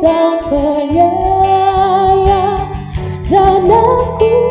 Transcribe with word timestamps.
dan 0.00 0.40
penyayang 0.48 2.24
Dan 3.28 3.68
aku 3.68 4.49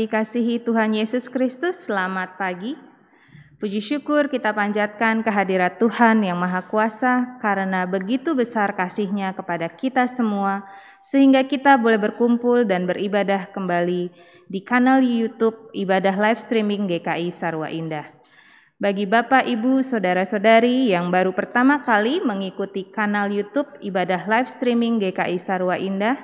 dikasihi 0.00 0.64
Tuhan 0.64 0.96
Yesus 0.96 1.28
Kristus, 1.28 1.84
selamat 1.84 2.40
pagi. 2.40 2.72
Puji 3.60 3.84
syukur 3.84 4.32
kita 4.32 4.56
panjatkan 4.56 5.20
kehadirat 5.20 5.76
Tuhan 5.76 6.24
yang 6.24 6.40
Maha 6.40 6.64
Kuasa 6.64 7.36
karena 7.44 7.84
begitu 7.84 8.32
besar 8.32 8.72
kasih-Nya 8.72 9.36
kepada 9.36 9.68
kita 9.68 10.08
semua 10.08 10.64
sehingga 11.04 11.44
kita 11.44 11.76
boleh 11.76 12.00
berkumpul 12.00 12.64
dan 12.64 12.88
beribadah 12.88 13.52
kembali 13.52 14.08
di 14.48 14.60
kanal 14.64 15.04
YouTube 15.04 15.68
Ibadah 15.76 16.16
Live 16.16 16.40
Streaming 16.40 16.88
GKI 16.88 17.28
Sarwa 17.28 17.68
Indah. 17.68 18.08
Bagi 18.80 19.04
Bapak, 19.04 19.44
Ibu, 19.44 19.84
Saudara-saudari 19.84 20.96
yang 20.96 21.12
baru 21.12 21.36
pertama 21.36 21.84
kali 21.84 22.24
mengikuti 22.24 22.88
kanal 22.88 23.28
YouTube 23.28 23.68
Ibadah 23.84 24.24
Live 24.24 24.48
Streaming 24.48 24.96
GKI 24.96 25.36
Sarwa 25.36 25.76
Indah, 25.76 26.16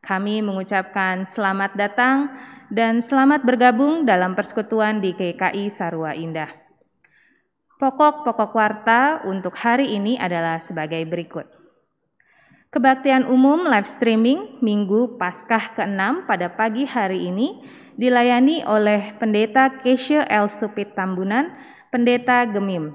kami 0.00 0.40
mengucapkan 0.40 1.28
selamat 1.28 1.76
datang 1.76 2.32
dan 2.68 3.00
selamat 3.00 3.48
bergabung 3.48 4.04
dalam 4.04 4.36
persekutuan 4.36 5.00
di 5.00 5.16
GKI 5.16 5.72
Sarwa 5.72 6.12
Indah. 6.12 6.52
Pokok-pokok 7.80 8.52
warta 8.52 9.24
untuk 9.24 9.56
hari 9.56 9.96
ini 9.96 10.20
adalah 10.20 10.60
sebagai 10.60 11.00
berikut. 11.08 11.48
Kebaktian 12.68 13.24
umum 13.24 13.64
live 13.64 13.88
streaming 13.88 14.60
Minggu 14.60 15.16
Paskah 15.16 15.72
ke-6 15.72 16.28
pada 16.28 16.52
pagi 16.52 16.84
hari 16.84 17.32
ini 17.32 17.64
dilayani 17.96 18.60
oleh 18.68 19.16
Pendeta 19.16 19.80
Keshe 19.80 20.20
L. 20.28 20.52
Supit 20.52 20.92
Tambunan, 20.92 21.48
Pendeta 21.88 22.44
Gemim. 22.44 22.92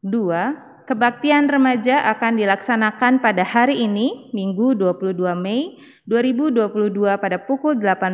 Dua, 0.00 0.56
kebaktian 0.88 1.52
remaja 1.52 2.08
akan 2.16 2.40
dilaksanakan 2.40 3.20
pada 3.20 3.44
hari 3.44 3.84
ini, 3.84 4.32
Minggu 4.32 4.72
22 4.72 5.12
Mei 5.36 5.76
2022 6.08 7.20
pada 7.20 7.36
pukul 7.44 7.76
18 7.76 8.08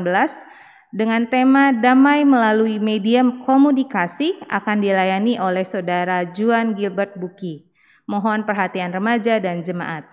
dengan 0.92 1.24
tema 1.24 1.72
Damai 1.72 2.28
Melalui 2.28 2.76
Media 2.76 3.24
Komunikasi 3.24 4.44
akan 4.44 4.84
dilayani 4.84 5.40
oleh 5.40 5.64
Saudara 5.64 6.28
Juan 6.28 6.76
Gilbert 6.76 7.16
Buki. 7.16 7.64
Mohon 8.04 8.44
perhatian 8.44 8.92
remaja 8.92 9.40
dan 9.40 9.64
jemaat. 9.64 10.04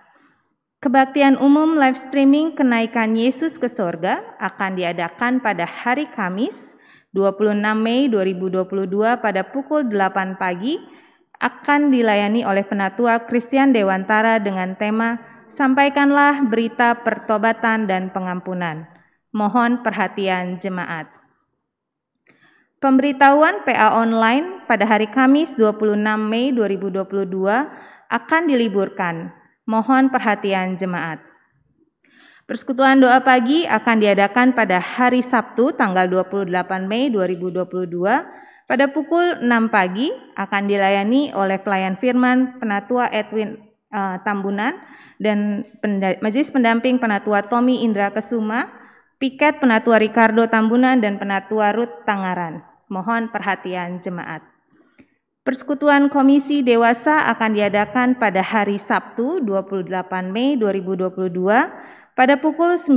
Kebaktian 0.80 1.36
umum 1.36 1.76
live 1.76 2.00
streaming 2.00 2.56
kenaikan 2.56 3.12
Yesus 3.12 3.60
ke 3.60 3.68
sorga 3.68 4.24
akan 4.40 4.80
diadakan 4.80 5.44
pada 5.44 5.68
hari 5.68 6.08
Kamis 6.08 6.72
26 7.12 7.60
Mei 7.76 8.08
2022 8.08 8.88
pada 9.20 9.44
pukul 9.44 9.84
8 9.84 10.40
pagi 10.40 10.80
akan 11.36 11.92
dilayani 11.92 12.48
oleh 12.48 12.64
Penatua 12.64 13.28
Christian 13.28 13.76
Dewantara 13.76 14.40
dengan 14.40 14.72
tema 14.80 15.20
Sampaikanlah 15.50 16.46
berita 16.46 16.94
pertobatan 17.02 17.84
dan 17.84 18.08
pengampunan. 18.14 18.99
Mohon 19.30 19.86
perhatian 19.86 20.58
jemaat. 20.58 21.06
Pemberitahuan 22.82 23.62
PA 23.62 23.94
online 23.94 24.64
pada 24.64 24.88
hari 24.88 25.06
Kamis 25.06 25.54
26 25.54 26.00
Mei 26.18 26.50
2022 26.50 27.28
akan 28.10 28.42
diliburkan 28.48 29.30
Mohon 29.70 30.10
perhatian 30.10 30.74
jemaat. 30.74 31.22
Persekutuan 32.50 32.98
doa 32.98 33.22
pagi 33.22 33.62
akan 33.62 34.02
diadakan 34.02 34.50
pada 34.50 34.82
hari 34.82 35.22
Sabtu 35.22 35.70
tanggal 35.78 36.10
28 36.10 36.50
Mei 36.90 37.06
2022 37.06 37.86
pada 38.66 38.90
pukul 38.90 39.38
6 39.38 39.46
pagi 39.70 40.10
akan 40.34 40.62
dilayani 40.66 41.30
oleh 41.30 41.62
pelayan 41.62 41.94
firman 41.94 42.58
Penatua 42.58 43.06
Edwin 43.14 43.62
uh, 43.94 44.18
Tambunan 44.26 44.74
dan 45.22 45.62
Majelis 46.18 46.50
Pendamping 46.50 46.98
Penatua 46.98 47.46
Tommy 47.46 47.86
Indra 47.86 48.10
Kesuma, 48.10 48.79
Piket 49.20 49.60
Penatua 49.60 50.00
Ricardo 50.00 50.48
Tambunan 50.48 50.96
dan 50.96 51.20
Penatua 51.20 51.76
Ruth 51.76 52.08
Tangaran. 52.08 52.64
Mohon 52.88 53.28
perhatian 53.28 54.00
jemaat. 54.00 54.40
Persekutuan 55.44 56.08
Komisi 56.08 56.64
Dewasa 56.64 57.28
akan 57.28 57.52
diadakan 57.52 58.16
pada 58.16 58.40
hari 58.40 58.80
Sabtu 58.80 59.44
28 59.44 59.92
Mei 60.32 60.56
2022 60.56 61.36
pada 62.16 62.34
pukul 62.40 62.80
19 62.80 62.96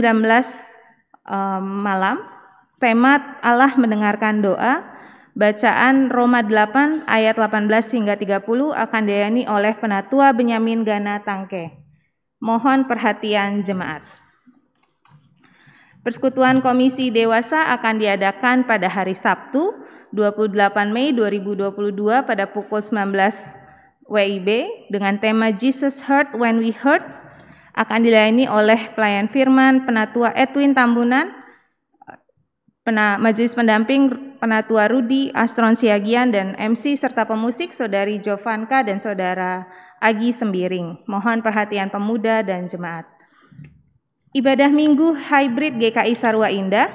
um, 1.28 1.60
malam. 1.84 2.24
Tema 2.80 3.20
Allah 3.44 3.76
mendengarkan 3.76 4.40
doa. 4.40 4.80
Bacaan 5.36 6.08
Roma 6.08 6.40
8 6.40 7.04
ayat 7.04 7.36
18 7.36 7.68
hingga 8.00 8.16
30 8.16 8.48
akan 8.72 9.02
dilayani 9.04 9.44
oleh 9.44 9.76
Penatua 9.76 10.32
Benyamin 10.32 10.88
Gana 10.88 11.20
Tangke. 11.20 11.84
Mohon 12.40 12.88
perhatian 12.88 13.60
jemaat. 13.68 14.23
Persekutuan 16.04 16.60
Komisi 16.60 17.16
Dewasa 17.16 17.72
akan 17.80 17.96
diadakan 17.96 18.68
pada 18.68 18.92
hari 18.92 19.16
Sabtu 19.16 19.72
28 20.12 20.52
Mei 20.92 21.16
2022 21.16 21.72
pada 22.28 22.44
pukul 22.44 22.84
19 22.84 23.16
WIB 24.12 24.68
dengan 24.92 25.16
tema 25.24 25.56
Jesus 25.56 26.04
Heard 26.04 26.36
When 26.36 26.60
We 26.60 26.76
Heard 26.76 27.08
akan 27.80 28.04
dilayani 28.04 28.52
oleh 28.52 28.92
pelayan 28.92 29.32
firman 29.32 29.88
Penatua 29.88 30.36
Edwin 30.36 30.76
Tambunan, 30.76 31.32
Pena, 32.84 33.16
Majelis 33.16 33.56
Pendamping 33.56 34.36
Penatua 34.44 34.92
Rudi 34.92 35.32
Astron 35.32 35.80
Siagian 35.80 36.36
dan 36.36 36.52
MC 36.60 37.00
serta 37.00 37.24
pemusik 37.24 37.72
Saudari 37.72 38.20
Jovanka 38.20 38.84
dan 38.84 39.00
Saudara 39.00 39.72
Agi 40.04 40.36
Sembiring. 40.36 41.08
Mohon 41.08 41.40
perhatian 41.40 41.88
pemuda 41.88 42.44
dan 42.44 42.68
jemaat. 42.68 43.13
Ibadah 44.34 44.74
Minggu 44.74 45.14
Hybrid 45.14 45.78
GKI 45.78 46.18
Sarwa 46.18 46.50
Indah 46.50 46.90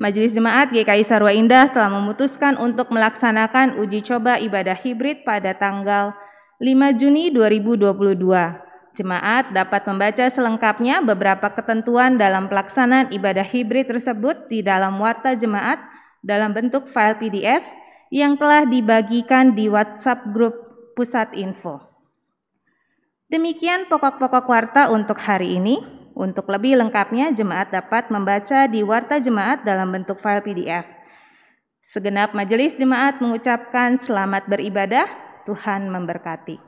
Majelis 0.00 0.32
Jemaat 0.32 0.72
GKI 0.72 1.04
Sarwa 1.04 1.28
Indah 1.36 1.68
telah 1.68 1.92
memutuskan 1.92 2.56
untuk 2.56 2.88
melaksanakan 2.88 3.76
uji 3.76 4.00
coba 4.08 4.40
ibadah 4.40 4.72
hibrid 4.72 5.20
pada 5.20 5.52
tanggal 5.52 6.16
5 6.56 6.64
Juni 6.96 7.28
2022. 7.28 7.92
Jemaat 8.96 9.52
dapat 9.52 9.84
membaca 9.84 10.32
selengkapnya 10.32 11.04
beberapa 11.04 11.52
ketentuan 11.52 12.16
dalam 12.16 12.48
pelaksanaan 12.48 13.12
ibadah 13.12 13.44
hibrid 13.44 13.84
tersebut 13.84 14.48
di 14.48 14.64
dalam 14.64 14.96
warta 14.96 15.36
jemaat 15.36 15.84
dalam 16.24 16.56
bentuk 16.56 16.88
file 16.88 17.20
PDF 17.20 17.68
yang 18.08 18.40
telah 18.40 18.64
dibagikan 18.64 19.52
di 19.52 19.68
WhatsApp 19.68 20.24
grup 20.32 20.56
Pusat 20.96 21.36
Info. 21.36 21.84
Demikian 23.28 23.92
pokok-pokok 23.92 24.48
warta 24.48 24.88
untuk 24.88 25.20
hari 25.20 25.60
ini. 25.60 25.97
Untuk 26.18 26.50
lebih 26.50 26.74
lengkapnya, 26.74 27.30
jemaat 27.30 27.70
dapat 27.70 28.10
membaca 28.10 28.66
di 28.66 28.82
Warta 28.82 29.22
Jemaat 29.22 29.62
dalam 29.62 29.94
bentuk 29.94 30.18
file 30.18 30.42
PDF. 30.42 30.82
Segenap 31.78 32.34
majelis 32.34 32.74
jemaat 32.74 33.22
mengucapkan 33.22 33.94
selamat 34.02 34.50
beribadah, 34.50 35.06
Tuhan 35.46 35.86
memberkati. 35.86 36.67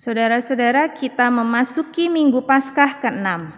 Saudara-saudara, 0.00 0.96
kita 0.96 1.28
memasuki 1.28 2.08
Minggu 2.08 2.40
Paskah 2.48 3.04
ke-6. 3.04 3.52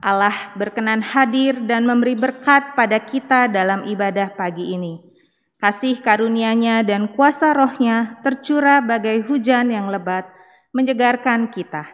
Allah 0.00 0.56
berkenan 0.56 1.04
hadir 1.04 1.68
dan 1.68 1.84
memberi 1.84 2.16
berkat 2.16 2.72
pada 2.72 2.96
kita 2.96 3.44
dalam 3.44 3.84
ibadah 3.84 4.32
pagi 4.32 4.72
ini. 4.72 5.04
Kasih 5.60 6.00
karunia-Nya 6.00 6.80
dan 6.80 7.12
kuasa 7.12 7.52
rohnya 7.52 8.16
tercurah 8.24 8.80
bagai 8.80 9.20
hujan 9.28 9.68
yang 9.68 9.92
lebat, 9.92 10.24
menyegarkan 10.72 11.52
kita. 11.52 11.84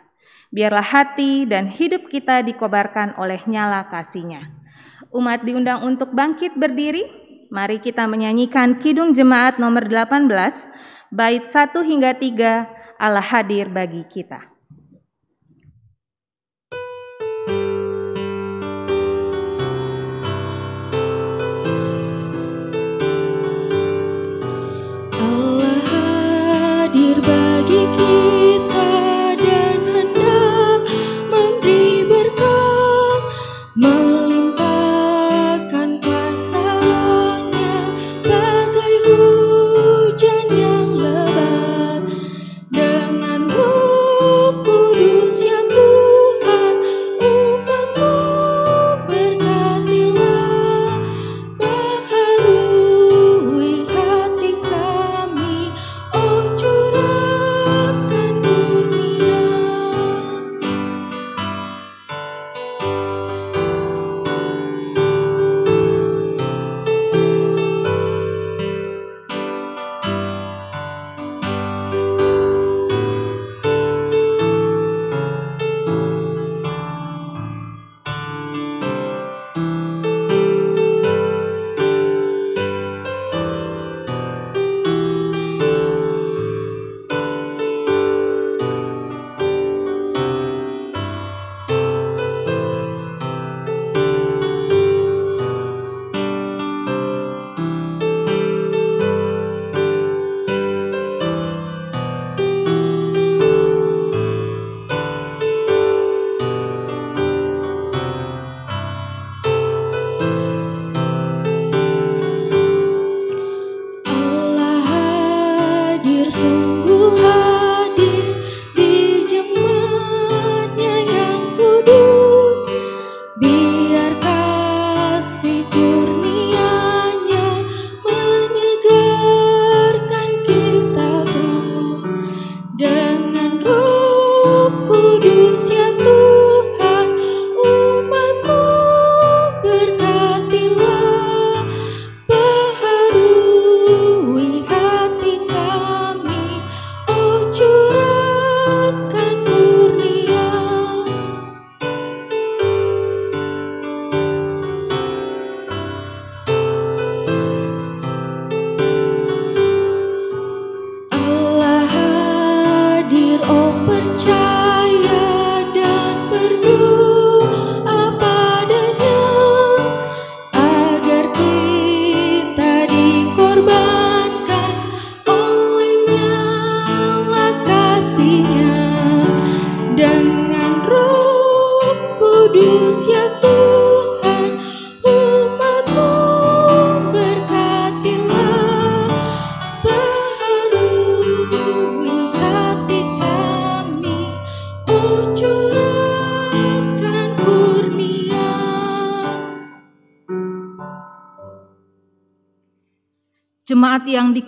Biarlah 0.54 0.86
hati 0.86 1.50
dan 1.50 1.66
hidup 1.66 2.06
kita 2.06 2.46
dikobarkan 2.46 3.18
oleh 3.18 3.42
nyala 3.50 3.90
kasih-Nya. 3.90 4.46
Umat 5.10 5.42
diundang 5.42 5.82
untuk 5.82 6.14
bangkit 6.14 6.54
berdiri. 6.54 7.02
Mari 7.50 7.82
kita 7.82 8.06
menyanyikan 8.06 8.78
Kidung 8.78 9.10
Jemaat 9.10 9.58
nomor 9.58 9.90
18, 9.90 10.30
bait 11.10 11.50
1 11.50 11.74
hingga 11.82 12.14
3, 12.14 12.77
Allah 12.98 13.22
hadir 13.22 13.70
bagi 13.70 14.02
kita. 14.10 14.57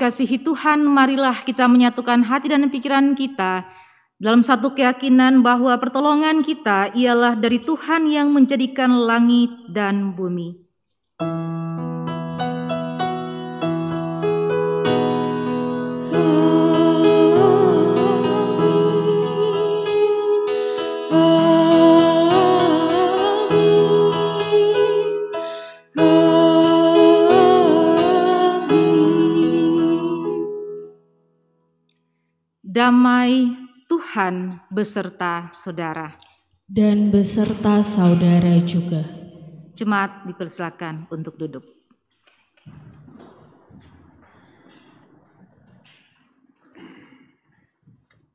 Dikasihi 0.01 0.41
Tuhan, 0.41 0.81
marilah 0.89 1.45
kita 1.45 1.69
menyatukan 1.69 2.25
hati 2.25 2.49
dan 2.49 2.65
pikiran 2.73 3.13
kita 3.13 3.69
dalam 4.17 4.41
satu 4.41 4.73
keyakinan 4.73 5.45
bahwa 5.45 5.77
pertolongan 5.77 6.41
kita 6.41 6.89
ialah 6.97 7.37
dari 7.37 7.61
Tuhan 7.61 8.09
yang 8.09 8.33
menjadikan 8.33 8.89
langit 8.97 9.53
dan 9.69 10.17
bumi. 10.17 10.70
Tuhan 34.21 34.61
beserta 34.69 35.49
saudara. 35.49 36.13
dan 36.69 37.09
beserta 37.09 37.81
saudara 37.81 38.61
juga. 38.61 39.01
Jemaat 39.73 40.29
dipersilakan 40.29 41.09
untuk 41.09 41.41
duduk. 41.41 41.65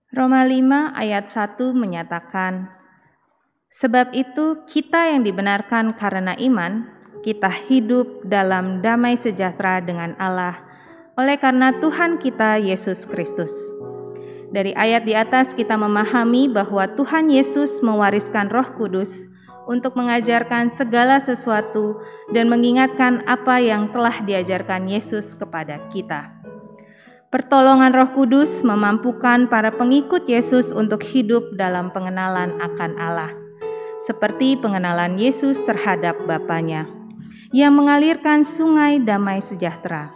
Roma 0.09 0.41
5 0.41 0.89
ayat 0.97 1.29
1 1.29 1.53
menyatakan, 1.77 2.73
Sebab 3.69 4.09
itu 4.17 4.65
kita 4.65 5.13
yang 5.13 5.21
dibenarkan 5.21 5.93
karena 5.93 6.33
iman, 6.33 6.89
kita 7.21 7.53
hidup 7.69 8.25
dalam 8.25 8.81
damai 8.81 9.21
sejahtera 9.21 9.85
dengan 9.85 10.17
Allah 10.17 10.65
oleh 11.13 11.37
karena 11.37 11.77
Tuhan 11.77 12.17
kita 12.17 12.57
Yesus 12.57 13.05
Kristus. 13.05 13.53
Dari 14.55 14.71
ayat 14.71 15.03
di 15.03 15.11
atas 15.11 15.51
kita 15.51 15.75
memahami 15.75 16.47
bahwa 16.47 16.87
Tuhan 16.87 17.27
Yesus 17.27 17.83
mewariskan 17.83 18.47
Roh 18.47 18.71
Kudus 18.79 19.27
untuk 19.67 19.99
mengajarkan 19.99 20.71
segala 20.71 21.19
sesuatu 21.19 21.99
dan 22.31 22.47
mengingatkan 22.47 23.19
apa 23.27 23.59
yang 23.59 23.91
telah 23.91 24.23
diajarkan 24.23 24.87
Yesus 24.87 25.35
kepada 25.35 25.83
kita. 25.91 26.31
Pertolongan 27.27 27.91
Roh 27.91 28.15
Kudus 28.15 28.63
memampukan 28.63 29.51
para 29.51 29.75
pengikut 29.75 30.23
Yesus 30.23 30.71
untuk 30.71 31.03
hidup 31.03 31.51
dalam 31.59 31.91
pengenalan 31.91 32.55
akan 32.63 32.95
Allah, 32.95 33.35
seperti 34.07 34.55
pengenalan 34.55 35.19
Yesus 35.19 35.59
terhadap 35.67 36.15
Bapaknya, 36.23 36.87
yang 37.51 37.75
mengalirkan 37.75 38.47
sungai 38.47 39.03
damai 39.03 39.43
sejahtera. 39.43 40.15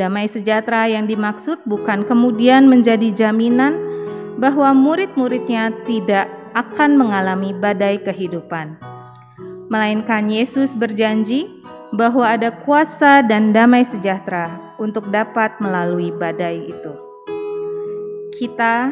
Damai 0.00 0.32
sejahtera 0.32 0.88
yang 0.88 1.04
dimaksud 1.04 1.60
bukan 1.68 2.08
kemudian 2.08 2.64
menjadi 2.72 3.12
jaminan 3.12 3.76
bahwa 4.40 4.72
murid-muridnya 4.72 5.76
tidak 5.84 6.24
akan 6.56 6.96
mengalami 6.96 7.52
badai 7.52 8.00
kehidupan, 8.00 8.80
melainkan 9.68 10.32
Yesus 10.32 10.72
berjanji 10.72 11.44
bahwa 11.92 12.32
ada 12.32 12.48
kuasa 12.64 13.20
dan 13.20 13.52
damai 13.52 13.84
sejahtera 13.84 14.72
untuk 14.80 15.12
dapat 15.12 15.60
melalui 15.60 16.08
badai 16.16 16.72
itu. 16.72 16.92
Kita, 18.40 18.88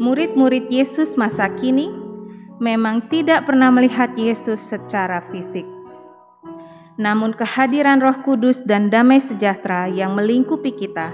murid-murid 0.00 0.72
Yesus 0.72 1.20
masa 1.20 1.52
kini, 1.52 1.92
memang 2.56 3.12
tidak 3.12 3.44
pernah 3.44 3.68
melihat 3.68 4.16
Yesus 4.16 4.64
secara 4.64 5.20
fisik. 5.28 5.75
Namun, 6.96 7.36
kehadiran 7.36 8.00
Roh 8.00 8.24
Kudus 8.24 8.64
dan 8.64 8.88
damai 8.88 9.20
sejahtera 9.20 9.88
yang 9.88 10.16
melingkupi 10.16 10.72
kita 10.72 11.12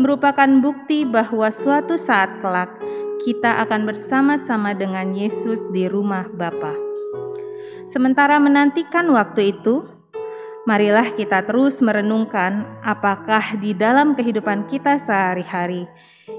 merupakan 0.00 0.48
bukti 0.58 1.04
bahwa 1.04 1.52
suatu 1.52 2.00
saat 2.00 2.40
kelak 2.40 2.72
kita 3.22 3.62
akan 3.62 3.86
bersama-sama 3.86 4.74
dengan 4.74 5.14
Yesus 5.14 5.62
di 5.70 5.86
rumah 5.86 6.26
Bapa. 6.26 6.74
Sementara 7.86 8.40
menantikan 8.42 9.06
waktu 9.12 9.54
itu, 9.54 9.84
marilah 10.64 11.12
kita 11.14 11.44
terus 11.44 11.78
merenungkan 11.84 12.66
apakah 12.82 13.60
di 13.60 13.76
dalam 13.76 14.16
kehidupan 14.16 14.66
kita 14.66 14.96
sehari-hari 14.96 15.86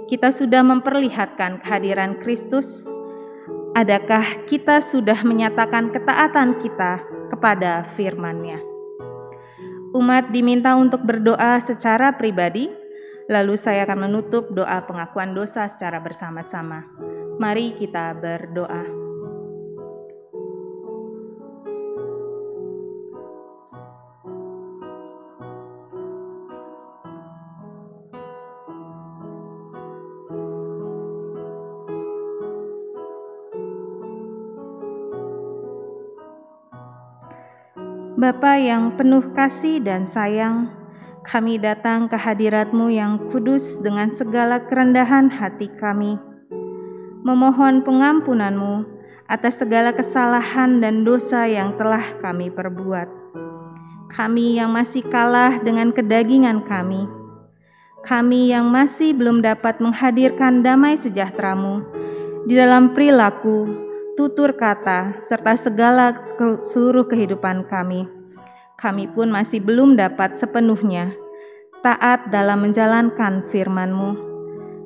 kita 0.07 0.29
sudah 0.29 0.61
memperlihatkan 0.61 1.63
kehadiran 1.63 2.19
Kristus. 2.19 2.91
Adakah 3.73 4.45
kita 4.45 4.83
sudah 4.83 5.25
menyatakan 5.25 5.89
ketaatan 5.89 6.61
kita 6.61 7.01
kepada 7.33 7.87
firman-Nya? 7.89 8.72
Umat 9.93 10.33
diminta 10.33 10.73
untuk 10.73 11.05
berdoa 11.05 11.61
secara 11.61 12.17
pribadi, 12.17 12.65
lalu 13.29 13.53
saya 13.53 13.85
akan 13.85 14.09
menutup 14.09 14.49
doa 14.49 14.81
pengakuan 14.89 15.37
dosa 15.37 15.69
secara 15.69 16.01
bersama-sama. 16.01 16.89
Mari 17.37 17.77
kita 17.77 18.17
berdoa. 18.17 19.02
Bapa 38.23 38.55
yang 38.55 38.95
penuh 38.95 39.35
kasih 39.35 39.83
dan 39.83 40.07
sayang, 40.07 40.71
kami 41.27 41.59
datang 41.59 42.07
ke 42.07 42.15
hadiratmu 42.15 42.87
yang 42.87 43.19
kudus 43.27 43.75
dengan 43.83 44.15
segala 44.15 44.63
kerendahan 44.63 45.27
hati 45.27 45.67
kami. 45.75 46.15
Memohon 47.27 47.83
pengampunanmu 47.83 48.87
atas 49.27 49.59
segala 49.59 49.91
kesalahan 49.91 50.79
dan 50.79 51.03
dosa 51.03 51.51
yang 51.51 51.75
telah 51.75 52.15
kami 52.23 52.47
perbuat. 52.47 53.11
Kami 54.07 54.55
yang 54.55 54.71
masih 54.71 55.03
kalah 55.03 55.59
dengan 55.59 55.91
kedagingan 55.91 56.63
kami. 56.63 57.03
Kami 58.07 58.55
yang 58.55 58.71
masih 58.71 59.11
belum 59.11 59.43
dapat 59.43 59.83
menghadirkan 59.83 60.63
damai 60.63 60.95
sejahteramu 60.95 61.83
di 62.47 62.55
dalam 62.55 62.95
perilaku, 62.95 63.67
tutur 64.13 64.53
kata, 64.53 65.17
serta 65.25 65.57
segala 65.57 66.13
seluruh 66.61 67.09
kehidupan 67.09 67.65
kami. 67.65 68.05
Kami 68.77 69.09
pun 69.09 69.33
masih 69.33 69.61
belum 69.61 69.97
dapat 69.97 70.37
sepenuhnya 70.37 71.13
taat 71.83 72.31
dalam 72.31 72.63
menjalankan 72.63 73.43
firman-Mu, 73.51 74.11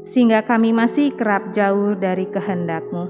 sehingga 0.02 0.42
kami 0.42 0.74
masih 0.74 1.14
kerap 1.14 1.54
jauh 1.54 1.94
dari 1.94 2.26
kehendak-Mu. 2.26 3.06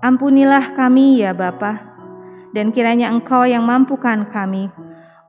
Ampunilah 0.00 0.72
kami 0.72 1.20
ya 1.20 1.36
Bapa, 1.36 1.84
dan 2.56 2.72
kiranya 2.72 3.12
Engkau 3.12 3.44
yang 3.44 3.68
mampukan 3.68 4.24
kami 4.32 4.72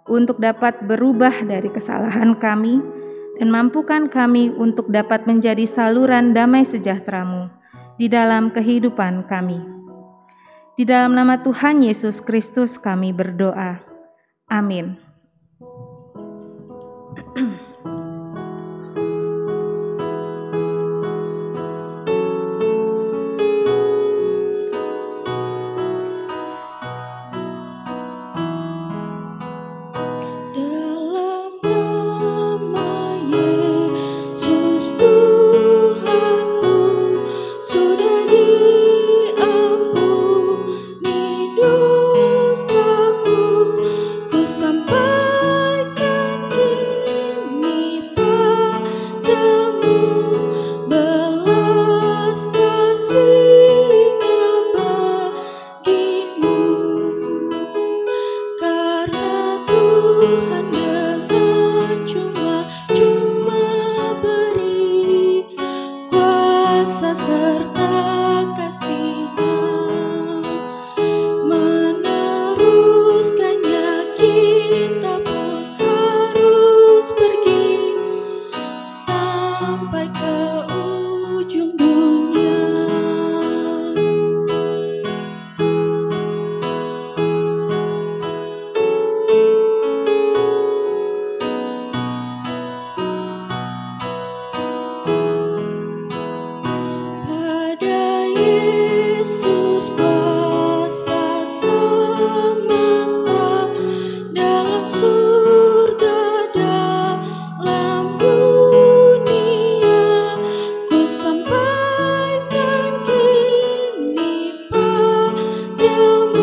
untuk 0.08 0.39
dapat 0.39 0.86
berubah 0.86 1.43
dari 1.43 1.67
kesalahan 1.73 2.38
kami 2.38 2.80
dan 3.36 3.51
mampukan 3.51 4.08
kami 4.08 4.54
untuk 4.54 4.88
dapat 4.88 5.28
menjadi 5.28 5.67
saluran 5.67 6.32
damai 6.32 6.63
sejahtera-Mu 6.63 7.64
di 7.95 8.12
dalam 8.12 8.51
kehidupan 8.51 9.27
kami. 9.27 9.60
Di 10.75 10.84
dalam 10.84 11.15
nama 11.15 11.39
Tuhan 11.39 11.79
Yesus 11.79 12.19
Kristus 12.19 12.75
kami 12.75 13.15
berdoa. 13.15 13.79
Amin. 14.51 14.99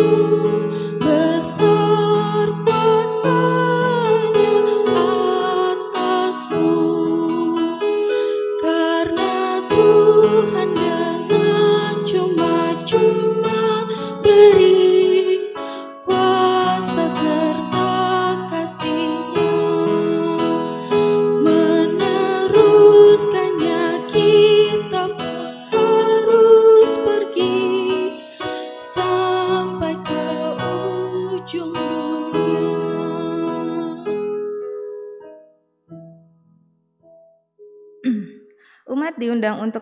you. 0.02 0.31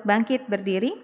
Untuk 0.01 0.09
bangkit 0.09 0.49
berdiri. 0.49 0.97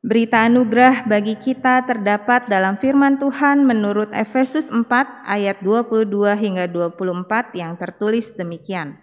Berita 0.00 0.48
anugerah 0.48 1.04
bagi 1.04 1.36
kita 1.36 1.84
terdapat 1.84 2.48
dalam 2.48 2.80
firman 2.80 3.20
Tuhan 3.20 3.68
menurut 3.68 4.08
Efesus 4.16 4.72
4 4.72 4.88
ayat 5.28 5.60
22 5.60 6.08
hingga 6.32 6.64
24 6.64 7.52
yang 7.60 7.76
tertulis 7.76 8.32
demikian. 8.32 8.96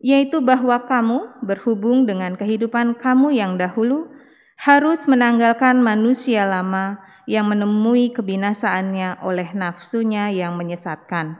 Yaitu 0.00 0.40
bahwa 0.40 0.80
kamu 0.88 1.44
berhubung 1.44 2.08
dengan 2.08 2.32
kehidupan 2.40 2.96
kamu 2.96 3.36
yang 3.36 3.60
dahulu 3.60 4.08
harus 4.56 5.04
menanggalkan 5.04 5.84
manusia 5.84 6.48
lama 6.48 6.96
yang 7.28 7.44
menemui 7.44 8.16
kebinasaannya 8.16 9.20
oleh 9.20 9.52
nafsunya 9.52 10.32
yang 10.32 10.56
menyesatkan, 10.56 11.36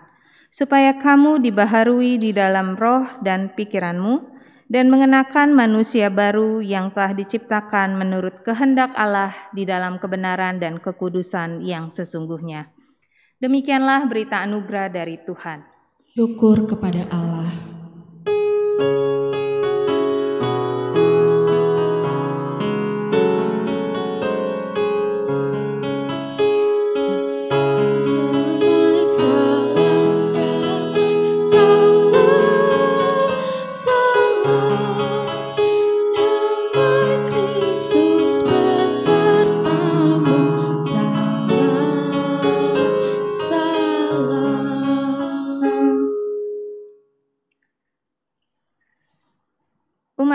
supaya 0.52 0.98
kamu 1.00 1.40
dibaharui 1.40 2.20
di 2.20 2.36
dalam 2.36 2.76
roh 2.76 3.06
dan 3.24 3.54
pikiranmu, 3.54 4.39
dan 4.70 4.86
mengenakan 4.86 5.50
manusia 5.50 6.14
baru 6.14 6.62
yang 6.62 6.94
telah 6.94 7.10
diciptakan 7.10 7.98
menurut 7.98 8.46
kehendak 8.46 8.94
Allah 8.94 9.34
di 9.50 9.66
dalam 9.66 9.98
kebenaran 9.98 10.62
dan 10.62 10.78
kekudusan 10.78 11.66
yang 11.66 11.90
sesungguhnya. 11.90 12.70
Demikianlah 13.42 14.06
berita 14.06 14.46
anugerah 14.46 14.86
dari 14.94 15.18
Tuhan. 15.26 15.66
Syukur 16.14 16.70
kepada 16.70 17.02
Allah. 17.10 17.50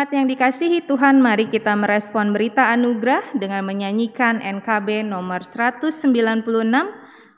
Umat 0.05 0.21
yang 0.21 0.29
dikasihi 0.29 0.85
Tuhan, 0.85 1.17
mari 1.17 1.49
kita 1.49 1.73
merespon 1.73 2.29
berita 2.29 2.69
anugerah 2.69 3.25
dengan 3.33 3.65
menyanyikan 3.65 4.37
NKB 4.37 5.01
nomor 5.01 5.41
196, 5.41 6.45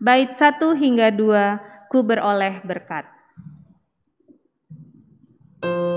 bait 0.04 0.36
1 0.36 0.76
hingga 0.76 1.08
2, 1.16 1.88
ku 1.88 2.04
beroleh 2.04 2.60
berkat. 2.68 3.08
Ku 5.64 5.97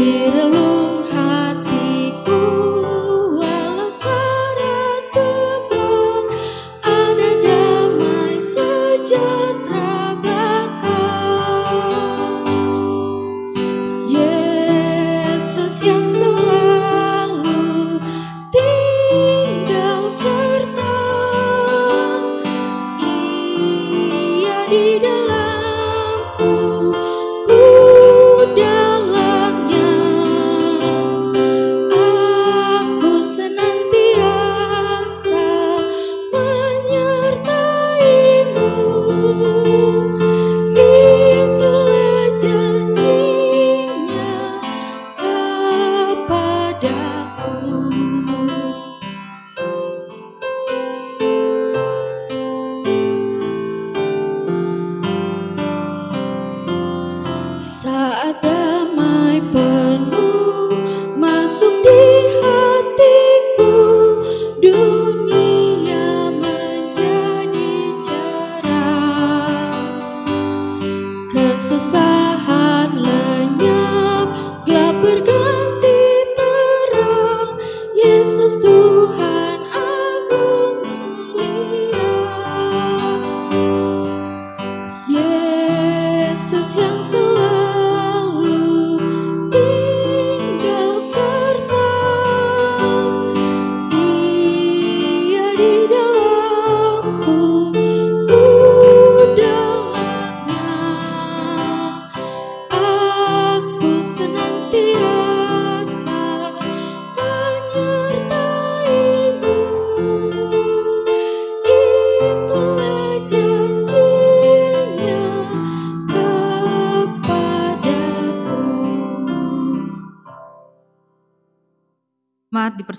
Di 0.00 0.39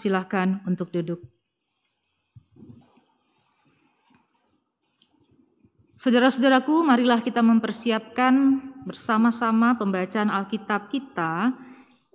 Dipersilahkan 0.01 0.65
untuk 0.65 0.89
duduk. 0.89 1.21
Saudara-saudaraku, 5.93 6.81
marilah 6.81 7.21
kita 7.21 7.45
mempersiapkan 7.45 8.33
bersama-sama 8.81 9.77
pembacaan 9.77 10.33
Alkitab 10.33 10.89
kita 10.89 11.53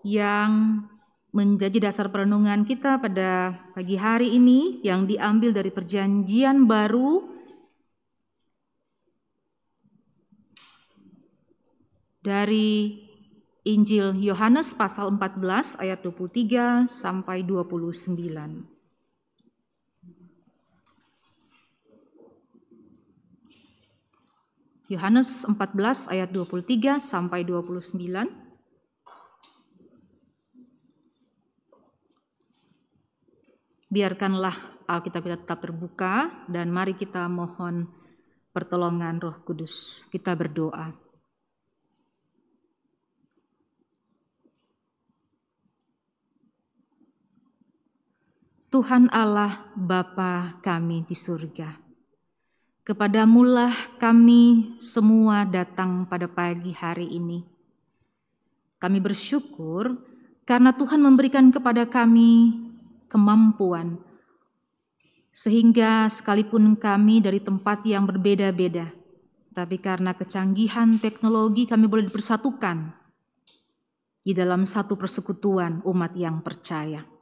yang 0.02 0.82
menjadi 1.30 1.86
dasar 1.86 2.10
perenungan 2.10 2.66
kita 2.66 2.98
pada 2.98 3.54
pagi 3.70 3.94
hari 3.94 4.34
ini 4.34 4.82
yang 4.82 5.06
diambil 5.06 5.54
dari 5.54 5.70
perjanjian 5.70 6.66
baru 6.66 7.22
dari 12.18 13.05
Injil 13.66 14.14
Yohanes 14.22 14.78
pasal 14.78 15.10
14 15.18 15.82
ayat 15.82 15.98
23 15.98 16.86
sampai 16.86 17.42
29. 17.42 18.14
Yohanes 24.86 25.42
14 25.50 26.14
ayat 26.14 26.30
23 26.30 27.02
sampai 27.02 27.42
29. 27.42 27.98
Biarkanlah 33.90 34.54
Alkitab 34.86 35.26
kita 35.26 35.42
tetap 35.42 35.58
terbuka 35.58 36.30
dan 36.46 36.70
mari 36.70 36.94
kita 36.94 37.26
mohon 37.26 37.90
pertolongan 38.54 39.18
Roh 39.18 39.42
Kudus. 39.42 40.06
Kita 40.06 40.38
berdoa. 40.38 41.05
Tuhan 48.66 49.06
Allah 49.14 49.70
Bapa 49.78 50.58
kami 50.58 51.06
di 51.06 51.14
surga. 51.14 51.78
Kepadamulah 52.82 53.70
kami 53.94 54.74
semua 54.82 55.46
datang 55.46 56.02
pada 56.10 56.26
pagi 56.26 56.74
hari 56.74 57.14
ini. 57.14 57.46
Kami 58.82 58.98
bersyukur 58.98 59.94
karena 60.42 60.74
Tuhan 60.74 60.98
memberikan 60.98 61.54
kepada 61.54 61.86
kami 61.86 62.58
kemampuan, 63.06 64.02
sehingga 65.30 66.10
sekalipun 66.10 66.74
kami 66.74 67.22
dari 67.22 67.38
tempat 67.38 67.86
yang 67.86 68.02
berbeda-beda, 68.02 68.90
tapi 69.54 69.78
karena 69.78 70.10
kecanggihan 70.10 70.98
teknologi 70.98 71.70
kami 71.70 71.86
boleh 71.86 72.10
dipersatukan 72.10 72.98
di 74.26 74.34
dalam 74.34 74.66
satu 74.66 74.98
persekutuan 74.98 75.86
umat 75.86 76.18
yang 76.18 76.42
percaya. 76.42 77.15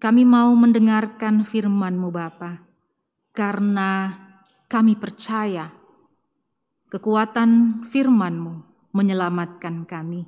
Kami 0.00 0.24
mau 0.24 0.56
mendengarkan 0.56 1.44
firman-Mu 1.44 2.08
Bapa, 2.08 2.64
karena 3.36 4.16
kami 4.64 4.96
percaya 4.96 5.68
kekuatan 6.88 7.84
firman-Mu 7.84 8.64
menyelamatkan 8.96 9.84
kami. 9.84 10.24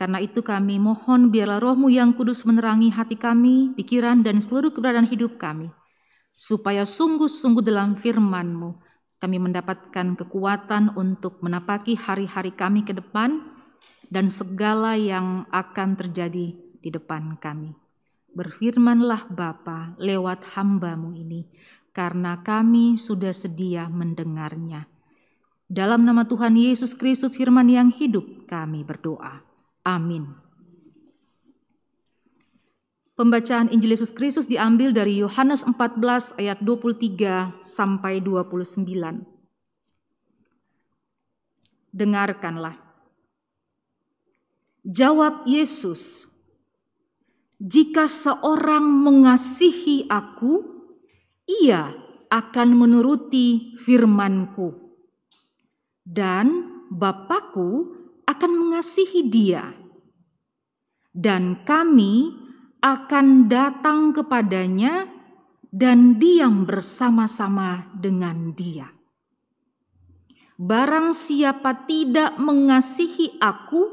Karena 0.00 0.24
itu 0.24 0.40
kami 0.40 0.80
mohon 0.80 1.28
biarlah 1.28 1.60
rohmu 1.60 1.92
yang 1.92 2.16
kudus 2.16 2.48
menerangi 2.48 2.96
hati 2.96 3.20
kami, 3.20 3.76
pikiran 3.76 4.24
dan 4.24 4.40
seluruh 4.40 4.72
keberadaan 4.72 5.06
hidup 5.12 5.36
kami. 5.36 5.68
Supaya 6.32 6.88
sungguh-sungguh 6.88 7.60
dalam 7.60 7.92
firmanmu 7.92 8.80
kami 9.20 9.36
mendapatkan 9.36 10.16
kekuatan 10.16 10.96
untuk 10.96 11.44
menapaki 11.44 11.92
hari-hari 11.92 12.56
kami 12.56 12.88
ke 12.88 12.96
depan 12.96 13.36
dan 14.08 14.32
segala 14.32 14.96
yang 14.96 15.44
akan 15.52 15.92
terjadi 16.00 16.56
di 16.56 16.88
depan 16.88 17.36
kami. 17.36 17.83
Berfirmanlah 18.34 19.30
Bapa 19.30 19.94
lewat 19.96 20.58
hambamu 20.58 21.14
ini, 21.14 21.46
karena 21.94 22.42
kami 22.42 22.98
sudah 22.98 23.30
sedia 23.30 23.86
mendengarnya. 23.86 24.90
Dalam 25.70 26.02
nama 26.02 26.26
Tuhan 26.26 26.58
Yesus 26.58 26.92
Kristus 26.92 27.38
firman 27.38 27.70
yang 27.70 27.88
hidup 27.94 28.50
kami 28.50 28.82
berdoa. 28.82 29.40
Amin. 29.86 30.44
Pembacaan 33.14 33.70
Injil 33.70 33.94
Yesus 33.94 34.10
Kristus 34.10 34.50
diambil 34.50 34.90
dari 34.90 35.22
Yohanes 35.22 35.62
14 35.62 36.34
ayat 36.34 36.58
23 36.58 37.62
sampai 37.62 38.18
29. 38.18 38.82
Dengarkanlah. 41.94 42.74
Jawab 44.82 45.46
Yesus, 45.46 46.26
"Jika 47.64 48.04
seorang 48.04 48.84
mengasihi 48.84 50.04
aku, 50.04 50.60
ia 51.48 51.96
akan 52.28 52.68
menuruti 52.76 53.72
firmanku. 53.80 54.84
Dan 56.04 56.76
Bapakku 56.92 57.96
akan 58.28 58.52
mengasihi 58.52 59.24
dia. 59.32 59.72
Dan 61.08 61.64
kami 61.64 62.36
akan 62.84 63.48
datang 63.48 64.12
kepadanya 64.12 65.08
dan 65.72 66.20
diam 66.20 66.68
bersama-sama 66.68 67.88
dengan 67.96 68.52
dia. 68.52 68.92
Barang 70.60 71.16
siapa 71.16 71.88
tidak 71.88 72.36
mengasihi 72.36 73.40
aku, 73.40 73.88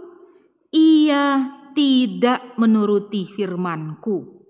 ia 0.76 1.58
tidak 1.72 2.56
menuruti 2.60 3.28
firmanku. 3.28 4.42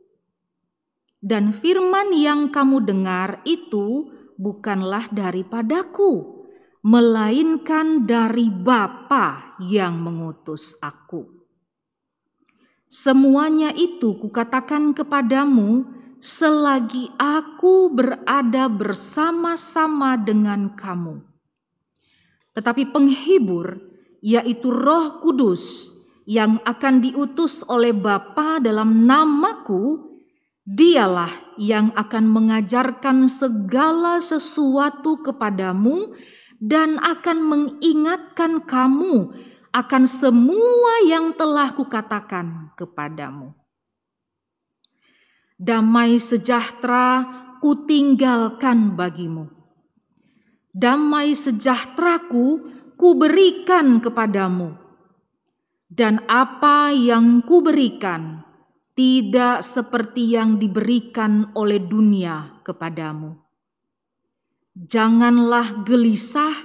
Dan 1.22 1.54
firman 1.54 2.18
yang 2.18 2.50
kamu 2.50 2.82
dengar 2.82 3.46
itu 3.46 4.10
bukanlah 4.42 5.06
daripadaku, 5.14 6.42
melainkan 6.82 8.10
dari 8.10 8.50
Bapa 8.50 9.58
yang 9.62 10.02
mengutus 10.02 10.74
aku. 10.82 11.46
Semuanya 12.90 13.72
itu 13.72 14.18
kukatakan 14.18 14.98
kepadamu 14.98 15.86
selagi 16.20 17.08
aku 17.16 17.94
berada 17.94 18.68
bersama-sama 18.68 20.20
dengan 20.20 20.74
kamu. 20.76 21.24
Tetapi 22.52 22.92
penghibur, 22.92 23.80
yaitu 24.20 24.70
Roh 24.70 25.24
Kudus, 25.24 25.91
yang 26.26 26.62
akan 26.64 27.02
diutus 27.02 27.66
oleh 27.66 27.94
Bapa 27.94 28.62
dalam 28.62 29.06
namaku, 29.06 30.12
dialah 30.66 31.56
yang 31.58 31.92
akan 31.94 32.26
mengajarkan 32.30 33.30
segala 33.30 34.22
sesuatu 34.22 35.22
kepadamu 35.22 36.14
dan 36.62 37.02
akan 37.02 37.38
mengingatkan 37.42 38.62
kamu 38.70 39.34
akan 39.72 40.04
semua 40.04 40.94
yang 41.08 41.34
telah 41.34 41.72
kukatakan 41.74 42.76
kepadamu. 42.76 43.56
Damai 45.62 46.18
sejahtera 46.18 47.22
kutinggalkan 47.62 48.98
bagimu. 48.98 49.46
Damai 50.74 51.38
sejahteraku 51.38 52.66
kuberikan 52.98 54.02
kepadamu. 54.02 54.81
Dan 55.92 56.24
apa 56.32 56.96
yang 56.96 57.44
kuberikan 57.44 58.48
tidak 58.96 59.60
seperti 59.60 60.40
yang 60.40 60.56
diberikan 60.56 61.52
oleh 61.52 61.84
dunia 61.84 62.64
kepadamu 62.64 63.42
janganlah 64.76 65.84
gelisah 65.84 66.56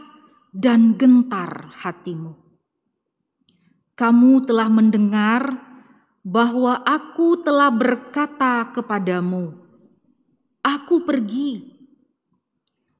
dan 0.54 0.94
gentar 0.94 1.74
hatimu. 1.82 2.38
Kamu 3.96 4.44
telah 4.44 4.68
mendengar 4.68 5.42
bahwa 6.22 6.84
aku 6.84 7.40
telah 7.40 7.72
berkata 7.72 8.70
kepadamu, 8.70 9.56
"Aku 10.60 11.02
pergi, 11.02 11.64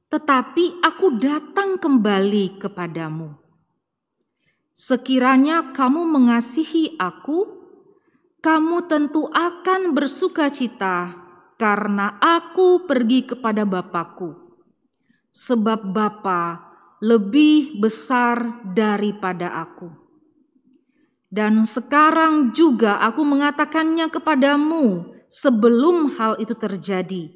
tetapi 0.09 0.81
aku 0.81 1.07
datang 1.21 1.77
kembali 1.77 2.57
kepadamu." 2.57 3.46
Sekiranya 4.77 5.73
kamu 5.73 6.05
mengasihi 6.05 7.01
aku, 7.01 7.49
kamu 8.45 8.85
tentu 8.85 9.25
akan 9.25 9.97
bersuka 9.97 10.53
cita 10.53 11.17
karena 11.57 12.21
aku 12.21 12.85
pergi 12.85 13.25
kepada 13.25 13.65
Bapakku 13.65 14.37
sebab 15.33 15.81
Bapa 15.81 16.61
lebih 17.01 17.81
besar 17.81 18.61
daripada 18.69 19.49
aku. 19.65 19.89
Dan 21.25 21.65
sekarang 21.65 22.53
juga 22.53 23.01
aku 23.01 23.25
mengatakannya 23.25 24.13
kepadamu 24.13 25.09
sebelum 25.25 26.13
hal 26.21 26.37
itu 26.37 26.53
terjadi, 26.53 27.33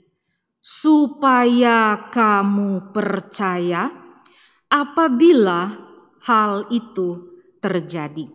supaya 0.62 2.06
kamu 2.14 2.94
percaya 2.94 3.90
apabila 4.70 5.90
hal 6.22 6.70
itu 6.70 7.31
terjadi. 7.62 8.28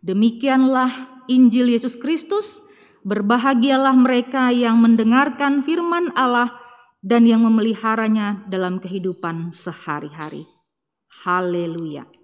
Demikianlah 0.00 1.26
Injil 1.26 1.74
Yesus 1.74 1.98
Kristus. 1.98 2.62
Berbahagialah 3.06 3.94
mereka 3.94 4.50
yang 4.50 4.82
mendengarkan 4.82 5.62
firman 5.62 6.10
Allah 6.18 6.50
dan 7.06 7.22
yang 7.22 7.46
memeliharanya 7.46 8.42
dalam 8.50 8.82
kehidupan 8.82 9.54
sehari-hari. 9.54 10.42
Haleluya! 11.22 12.15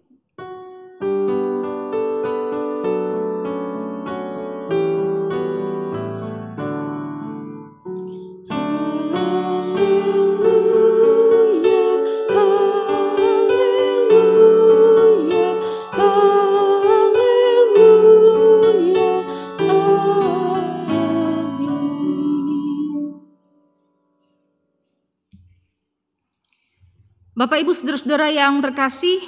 Bapak 27.43 27.59
Ibu 27.59 27.75
saudara-saudara 27.75 28.31
yang 28.31 28.63
terkasih, 28.63 29.19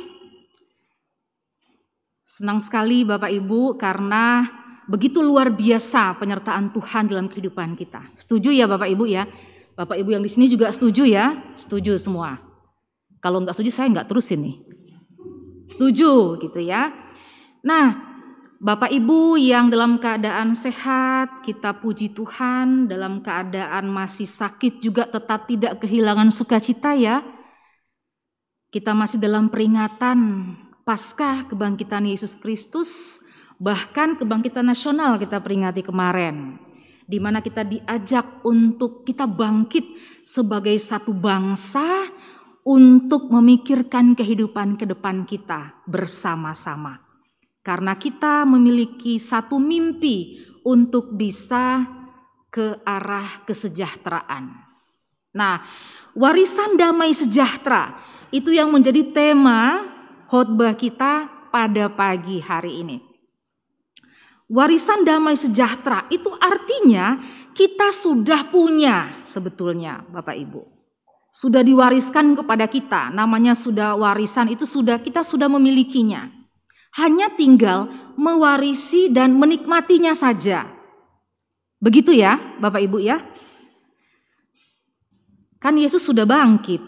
senang 2.23 2.63
sekali 2.63 3.03
Bapak 3.03 3.27
Ibu 3.27 3.75
karena 3.75 4.47
begitu 4.87 5.19
luar 5.19 5.51
biasa 5.51 6.15
penyertaan 6.23 6.71
Tuhan 6.71 7.11
dalam 7.11 7.27
kehidupan 7.27 7.75
kita. 7.75 8.15
Setuju 8.15 8.55
ya 8.55 8.71
Bapak 8.71 8.87
Ibu 8.87 9.11
ya? 9.11 9.27
Bapak 9.75 9.99
Ibu 9.99 10.15
yang 10.15 10.23
di 10.23 10.31
sini 10.31 10.47
juga 10.47 10.71
setuju 10.71 11.03
ya? 11.03 11.43
Setuju 11.59 11.99
semua. 11.99 12.39
Kalau 13.19 13.43
nggak 13.43 13.59
setuju 13.59 13.75
saya 13.75 13.91
nggak 13.91 14.07
terusin 14.07 14.47
nih. 14.47 14.57
Setuju 15.75 16.39
gitu 16.39 16.63
ya. 16.63 16.95
Nah, 17.67 18.15
Bapak 18.63 18.95
Ibu 18.95 19.43
yang 19.43 19.75
dalam 19.75 19.99
keadaan 19.99 20.55
sehat, 20.55 21.43
kita 21.43 21.83
puji 21.83 22.15
Tuhan, 22.15 22.87
dalam 22.87 23.27
keadaan 23.27 23.91
masih 23.91 24.31
sakit 24.31 24.79
juga 24.79 25.11
tetap 25.11 25.51
tidak 25.51 25.83
kehilangan 25.83 26.31
sukacita 26.31 26.95
ya. 26.95 27.34
Kita 28.75 28.91
masih 28.91 29.23
dalam 29.23 29.55
peringatan 29.55 30.51
Paskah 30.83 31.47
kebangkitan 31.47 32.11
Yesus 32.11 32.35
Kristus, 32.35 33.23
bahkan 33.55 34.19
kebangkitan 34.19 34.67
nasional 34.67 35.15
kita 35.15 35.39
peringati 35.39 35.87
kemarin. 35.87 36.59
Di 37.07 37.23
mana 37.23 37.39
kita 37.39 37.63
diajak 37.63 38.43
untuk 38.43 39.07
kita 39.07 39.31
bangkit 39.31 39.87
sebagai 40.27 40.75
satu 40.75 41.15
bangsa 41.15 42.11
untuk 42.67 43.31
memikirkan 43.31 44.19
kehidupan 44.19 44.75
ke 44.75 44.91
depan 44.91 45.23
kita 45.23 45.79
bersama-sama. 45.87 46.99
Karena 47.63 47.95
kita 47.95 48.43
memiliki 48.43 49.23
satu 49.23 49.63
mimpi 49.63 50.43
untuk 50.67 51.15
bisa 51.15 51.87
ke 52.51 52.83
arah 52.83 53.47
kesejahteraan. 53.47 54.64
Nah, 55.35 55.67
warisan 56.15 56.79
damai 56.79 57.11
sejahtera 57.11 57.99
itu 58.31 58.55
yang 58.55 58.71
menjadi 58.71 59.03
tema 59.11 59.83
khotbah 60.31 60.79
kita 60.79 61.27
pada 61.51 61.91
pagi 61.91 62.39
hari 62.39 62.87
ini. 62.87 62.97
Warisan 64.47 65.03
damai 65.03 65.35
sejahtera 65.35 66.07
itu 66.15 66.31
artinya 66.39 67.19
kita 67.51 67.91
sudah 67.91 68.47
punya 68.47 69.27
sebetulnya 69.27 70.07
Bapak 70.07 70.39
Ibu. 70.39 70.63
Sudah 71.35 71.67
diwariskan 71.67 72.39
kepada 72.39 72.71
kita, 72.71 73.11
namanya 73.11 73.59
sudah 73.59 73.99
warisan 73.99 74.55
itu 74.55 74.63
sudah 74.63 75.03
kita 75.03 75.27
sudah 75.27 75.51
memilikinya. 75.51 76.31
Hanya 76.95 77.35
tinggal 77.35 77.91
mewarisi 78.15 79.11
dan 79.11 79.35
menikmatinya 79.35 80.15
saja. 80.15 80.71
Begitu 81.83 82.15
ya, 82.15 82.39
Bapak 82.63 82.87
Ibu 82.87 83.03
ya. 83.03 83.19
Kan 85.65 85.81
Yesus 85.81 86.05
sudah 86.05 86.29
bangkit. 86.29 86.85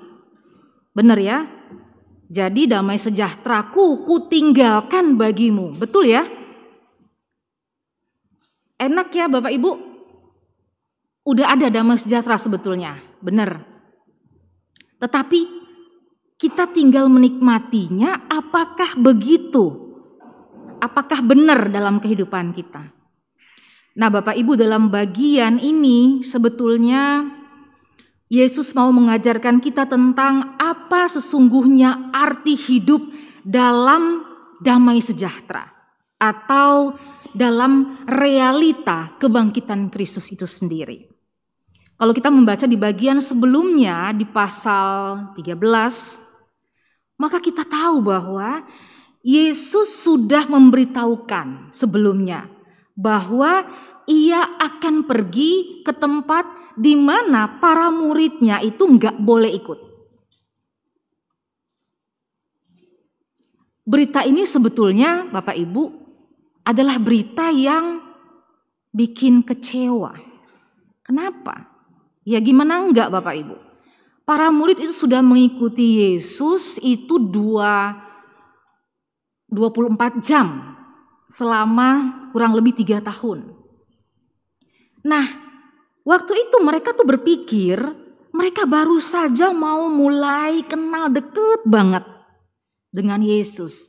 Benar 0.93 1.16
ya? 1.16 1.49
Jadi 2.29 2.68
damai 2.68 3.01
sejahteraku 3.01 4.05
ku 4.05 4.29
tinggalkan 4.29 5.16
bagimu. 5.16 5.72
Betul 5.72 6.12
ya? 6.12 6.29
Enak 8.77 9.09
ya 9.16 9.33
Bapak 9.33 9.49
Ibu? 9.57 9.70
Udah 11.24 11.57
ada 11.57 11.72
damai 11.72 11.97
sejahtera 11.97 12.37
sebetulnya. 12.37 13.01
Benar. 13.24 13.64
Tetapi 15.01 15.41
kita 16.37 16.68
tinggal 16.68 17.09
menikmatinya 17.09 18.29
apakah 18.29 18.93
begitu? 19.01 19.89
Apakah 20.85 21.24
benar 21.24 21.72
dalam 21.72 21.97
kehidupan 21.97 22.53
kita? 22.53 22.93
Nah, 23.97 24.12
Bapak 24.12 24.37
Ibu, 24.37 24.61
dalam 24.61 24.93
bagian 24.93 25.57
ini 25.57 26.20
sebetulnya 26.20 27.24
Yesus 28.27 28.74
mau 28.74 28.91
mengajarkan 28.91 29.62
kita 29.62 29.87
tentang 29.87 30.59
apa 30.59 31.07
sesungguhnya 31.07 32.11
arti 32.11 32.59
hidup 32.59 33.07
dalam 33.47 34.27
damai 34.59 34.99
sejahtera 34.99 35.70
atau 36.18 36.99
dalam 37.31 38.03
realita 38.09 39.14
kebangkitan 39.22 39.93
Kristus 39.95 40.27
itu 40.35 40.43
sendiri. 40.43 41.07
Kalau 41.97 42.12
kita 42.12 42.29
membaca 42.29 42.66
di 42.66 42.74
bagian 42.74 43.22
sebelumnya 43.22 44.11
di 44.11 44.27
pasal 44.27 45.31
13, 45.39 47.22
maka 47.22 47.39
kita 47.39 47.62
tahu 47.62 48.03
bahwa 48.05 48.66
Yesus 49.22 50.03
sudah 50.03 50.51
memberitahukan 50.51 51.70
sebelumnya 51.72 52.51
bahwa 52.99 53.64
ia 54.07 54.57
akan 54.59 55.05
pergi 55.05 55.83
ke 55.83 55.93
tempat 55.95 56.66
di 56.77 56.93
mana 56.95 57.59
para 57.59 57.89
muridnya 57.89 58.61
itu 58.61 58.85
nggak 58.85 59.16
boleh 59.16 59.51
ikut. 59.57 59.81
Berita 63.87 64.27
ini 64.27 64.45
sebetulnya 64.45 65.31
Bapak 65.31 65.57
Ibu 65.57 65.85
adalah 66.66 66.99
berita 66.99 67.49
yang 67.55 68.03
bikin 68.91 69.47
kecewa. 69.47 70.12
Kenapa? 71.07 71.70
Ya 72.27 72.43
gimana 72.43 72.83
enggak 72.83 73.14
Bapak 73.14 73.35
Ibu? 73.39 73.57
Para 74.27 74.51
murid 74.51 74.83
itu 74.83 74.91
sudah 74.91 75.22
mengikuti 75.22 76.03
Yesus 76.03 76.83
itu 76.83 77.22
dua 77.22 77.95
24 79.47 80.18
jam 80.18 80.74
selama 81.31 82.27
kurang 82.35 82.59
lebih 82.59 82.74
tiga 82.74 82.99
tahun. 82.99 83.55
Nah, 85.07 85.46
waktu 86.07 86.33
itu 86.47 86.57
mereka 86.63 86.95
tuh 86.95 87.05
berpikir 87.05 88.07
mereka 88.37 88.69
baru 88.69 89.01
saja 89.03 89.51
mau 89.51 89.89
mulai 89.89 90.61
kenal 90.69 91.09
deket 91.09 91.65
banget 91.65 92.05
dengan 92.93 93.25
Yesus. 93.25 93.89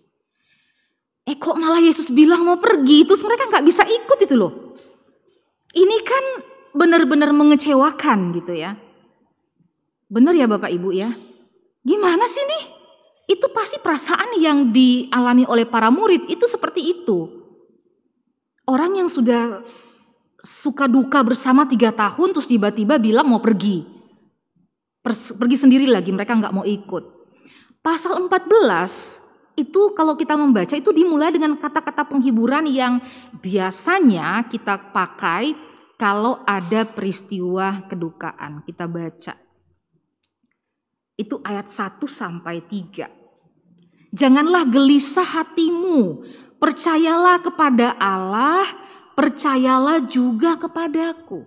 Eh 1.27 1.35
kok 1.35 1.59
malah 1.59 1.83
Yesus 1.83 2.07
bilang 2.07 2.47
mau 2.47 2.55
pergi, 2.55 3.03
terus 3.03 3.19
mereka 3.27 3.51
nggak 3.51 3.65
bisa 3.67 3.83
ikut 3.83 4.19
itu 4.23 4.35
loh. 4.39 4.79
Ini 5.75 5.97
kan 6.07 6.25
benar-benar 6.71 7.35
mengecewakan 7.35 8.31
gitu 8.39 8.55
ya. 8.55 8.79
Benar 10.07 10.31
ya 10.31 10.47
Bapak 10.47 10.71
Ibu 10.71 10.95
ya? 10.95 11.11
Gimana 11.83 12.23
sih 12.31 12.43
nih? 12.47 12.63
Itu 13.27 13.51
pasti 13.51 13.83
perasaan 13.83 14.39
yang 14.39 14.71
dialami 14.71 15.43
oleh 15.43 15.67
para 15.67 15.91
murid 15.91 16.31
itu 16.31 16.47
seperti 16.47 16.79
itu. 16.79 17.27
Orang 18.63 18.95
yang 18.95 19.11
sudah 19.11 19.59
suka 20.47 20.87
duka 20.87 21.19
bersama 21.27 21.67
tiga 21.67 21.91
tahun 21.91 22.31
terus 22.31 22.47
tiba-tiba 22.47 22.95
bilang 22.95 23.27
mau 23.27 23.43
pergi. 23.43 23.83
Pergi 25.07 25.57
sendiri 25.59 25.87
lagi, 25.87 26.11
mereka 26.15 26.35
nggak 26.35 26.55
mau 26.55 26.63
ikut. 26.63 27.03
Pasal 27.83 28.19
14 28.27 29.55
itu 29.59 29.91
kalau 29.95 30.15
kita 30.19 30.35
membaca 30.35 30.75
itu 30.75 30.91
dimulai 30.91 31.31
dengan 31.31 31.55
kata-kata 31.55 32.07
penghiburan 32.07 32.67
yang 32.67 32.99
biasanya 33.39 34.47
kita 34.47 34.91
pakai 34.91 35.55
kalau 35.99 36.43
ada 36.43 36.83
peristiwa 36.87 37.83
kedukaan. 37.87 38.63
Kita 38.63 38.87
baca. 38.87 39.33
Itu 41.17 41.41
ayat 41.41 41.67
1 41.71 42.05
sampai 42.05 42.61
3. 42.63 43.09
Janganlah 44.13 44.63
gelisah 44.69 45.25
hatimu, 45.25 46.23
percayalah 46.61 47.43
kepada 47.43 47.97
Allah, 47.97 48.86
percayalah 49.17 50.05
juga 50.05 50.61
kepadaku. 50.61 51.41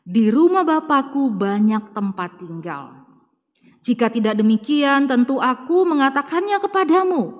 Di 0.00 0.32
rumah 0.32 0.64
Bapakku 0.64 1.28
banyak 1.28 1.92
tempat 1.92 2.40
tinggal. 2.40 3.04
Jika 3.84 4.08
tidak 4.08 4.40
demikian, 4.40 5.04
tentu 5.04 5.36
aku 5.44 5.84
mengatakannya 5.84 6.56
kepadamu, 6.56 7.36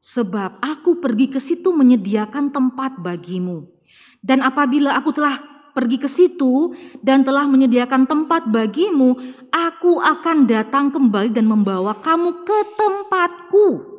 sebab 0.00 0.56
aku 0.64 0.96
pergi 0.96 1.28
ke 1.28 1.40
situ 1.40 1.76
menyediakan 1.76 2.48
tempat 2.48 2.96
bagimu. 3.00 3.68
Dan 4.24 4.40
apabila 4.40 4.96
aku 4.96 5.12
telah 5.12 5.40
pergi 5.72 5.96
ke 6.00 6.08
situ 6.08 6.76
dan 7.00 7.24
telah 7.24 7.48
menyediakan 7.48 8.04
tempat 8.04 8.48
bagimu, 8.48 9.16
aku 9.52 10.00
akan 10.00 10.44
datang 10.44 10.92
kembali 10.92 11.32
dan 11.32 11.48
membawa 11.48 11.96
kamu 12.00 12.44
ke 12.44 12.58
tempatku, 12.76 13.89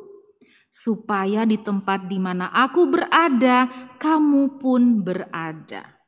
supaya 0.72 1.44
di 1.44 1.60
tempat 1.60 2.08
di 2.08 2.16
mana 2.16 2.48
aku 2.48 2.88
berada, 2.88 3.68
kamu 4.00 4.56
pun 4.56 5.04
berada. 5.04 6.00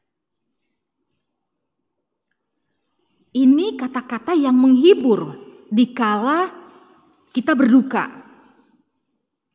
Ini 3.37 3.77
kata-kata 3.77 4.33
yang 4.33 4.57
menghibur 4.57 5.37
dikala 5.69 6.49
kita 7.37 7.53
berduka. 7.53 8.09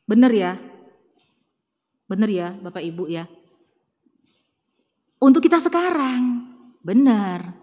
Benar 0.05 0.30
ya? 0.30 0.53
Benar 2.05 2.30
ya, 2.30 2.53
Bapak 2.53 2.84
Ibu 2.86 3.10
ya? 3.10 3.26
Untuk 5.20 5.41
kita 5.41 5.57
sekarang, 5.57 6.53
benar. 6.86 7.59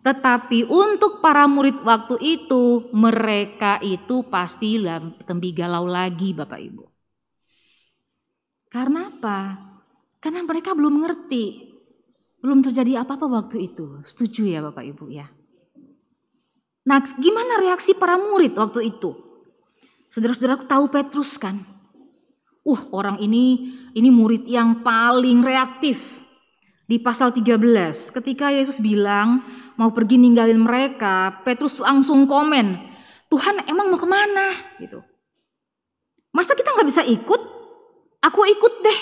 Tetapi 0.00 0.64
untuk 0.64 1.20
para 1.20 1.44
murid 1.44 1.84
waktu 1.84 2.16
itu, 2.24 2.88
mereka 2.96 3.76
itu 3.84 4.24
pasti 4.24 4.80
tembi 5.28 5.52
galau 5.52 5.84
lagi 5.84 6.32
Bapak 6.32 6.60
Ibu. 6.60 6.84
Karena 8.72 9.12
apa? 9.12 9.38
Karena 10.16 10.40
mereka 10.40 10.72
belum 10.72 11.04
mengerti. 11.04 11.68
Belum 12.40 12.64
terjadi 12.64 13.04
apa-apa 13.04 13.28
waktu 13.28 13.68
itu. 13.68 14.00
Setuju 14.00 14.48
ya 14.48 14.64
Bapak 14.64 14.88
Ibu 14.88 15.12
ya? 15.12 15.28
Nah 16.88 17.04
gimana 17.20 17.60
reaksi 17.60 17.92
para 17.92 18.16
murid 18.16 18.56
waktu 18.56 18.96
itu? 18.96 19.12
Saudara-saudaraku 20.08 20.64
tahu 20.64 20.84
Petrus 20.88 21.36
kan? 21.36 21.60
Uh 22.64 22.82
orang 22.96 23.20
ini, 23.20 23.76
ini 23.92 24.08
murid 24.08 24.48
yang 24.48 24.80
paling 24.80 25.44
reaktif 25.44 26.24
di 26.90 26.98
pasal 26.98 27.30
13 27.30 27.54
ketika 28.18 28.50
Yesus 28.50 28.82
bilang 28.82 29.46
mau 29.78 29.94
pergi 29.94 30.18
ninggalin 30.18 30.58
mereka 30.58 31.38
Petrus 31.46 31.78
langsung 31.78 32.26
komen 32.26 32.90
Tuhan 33.30 33.62
emang 33.70 33.94
mau 33.94 34.00
ke 34.02 34.10
mana 34.10 34.74
gitu 34.82 34.98
masa 36.34 36.58
kita 36.58 36.74
nggak 36.74 36.88
bisa 36.90 37.06
ikut 37.06 37.42
aku 38.26 38.40
ikut 38.50 38.74
deh 38.82 39.00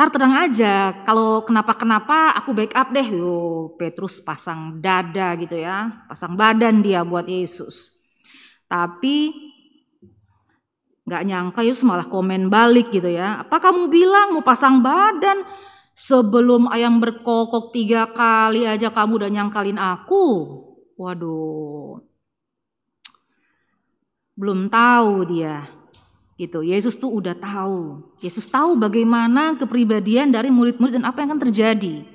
Ntar 0.00 0.16
tenang 0.16 0.48
aja, 0.48 1.04
kalau 1.04 1.44
kenapa-kenapa 1.44 2.32
aku 2.32 2.56
backup 2.56 2.88
deh. 2.88 3.04
Yo, 3.04 3.68
Petrus 3.76 4.16
pasang 4.16 4.80
dada 4.80 5.36
gitu 5.36 5.60
ya, 5.60 6.08
pasang 6.08 6.40
badan 6.40 6.80
dia 6.80 7.04
buat 7.04 7.28
Yesus. 7.28 7.92
Tapi 8.64 9.28
nggak 11.04 11.22
nyangka 11.28 11.60
Yesus 11.60 11.84
malah 11.84 12.08
komen 12.08 12.48
balik 12.48 12.88
gitu 12.88 13.12
ya. 13.12 13.44
Apa 13.44 13.60
kamu 13.60 13.92
bilang 13.92 14.32
mau 14.32 14.40
pasang 14.40 14.80
badan? 14.80 15.44
Sebelum 16.00 16.72
ayam 16.72 16.96
berkokok 16.96 17.76
tiga 17.76 18.08
kali 18.08 18.64
aja 18.64 18.88
kamu 18.88 19.20
udah 19.20 19.30
nyangkalin 19.30 19.76
aku. 19.76 20.24
Waduh. 20.96 22.00
Belum 24.32 24.72
tahu 24.72 25.28
dia 25.28 25.80
Gitu. 26.40 26.64
Yesus 26.64 26.96
tuh 26.96 27.20
udah 27.20 27.36
tahu. 27.36 28.00
Yesus 28.24 28.48
tahu 28.48 28.72
bagaimana 28.80 29.60
kepribadian 29.60 30.32
dari 30.32 30.48
murid-murid 30.48 30.96
dan 30.96 31.04
apa 31.04 31.20
yang 31.20 31.36
akan 31.36 31.42
terjadi. 31.44 32.08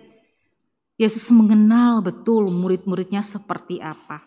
Yesus 0.98 1.30
mengenal 1.30 2.02
betul 2.02 2.50
murid-muridnya 2.50 3.22
seperti 3.22 3.78
apa. 3.78 4.26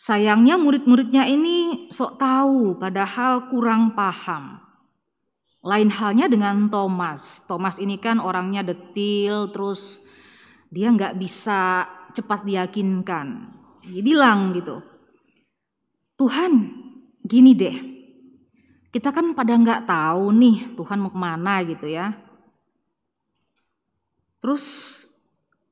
Sayangnya 0.00 0.56
murid-muridnya 0.56 1.28
ini 1.28 1.92
sok 1.92 2.16
tahu 2.16 2.80
padahal 2.80 3.52
kurang 3.52 3.92
paham. 3.92 4.59
Lain 5.60 5.92
halnya 5.92 6.24
dengan 6.24 6.72
Thomas. 6.72 7.44
Thomas 7.44 7.76
ini 7.76 8.00
kan 8.00 8.16
orangnya 8.16 8.64
detil 8.64 9.52
terus 9.52 10.00
dia 10.72 10.88
nggak 10.88 11.20
bisa 11.20 11.84
cepat 12.16 12.48
diyakinkan. 12.48 13.26
Dia 13.84 14.02
bilang 14.04 14.54
gitu, 14.56 14.80
Tuhan 16.20 16.52
gini 17.24 17.56
deh, 17.56 17.76
kita 18.92 19.08
kan 19.08 19.32
pada 19.32 19.56
nggak 19.56 19.88
tahu 19.88 20.34
nih 20.36 20.76
Tuhan 20.76 20.98
mau 21.00 21.10
ke 21.10 21.18
mana 21.18 21.64
gitu 21.64 21.86
ya. 21.88 22.12
Terus 24.40 24.64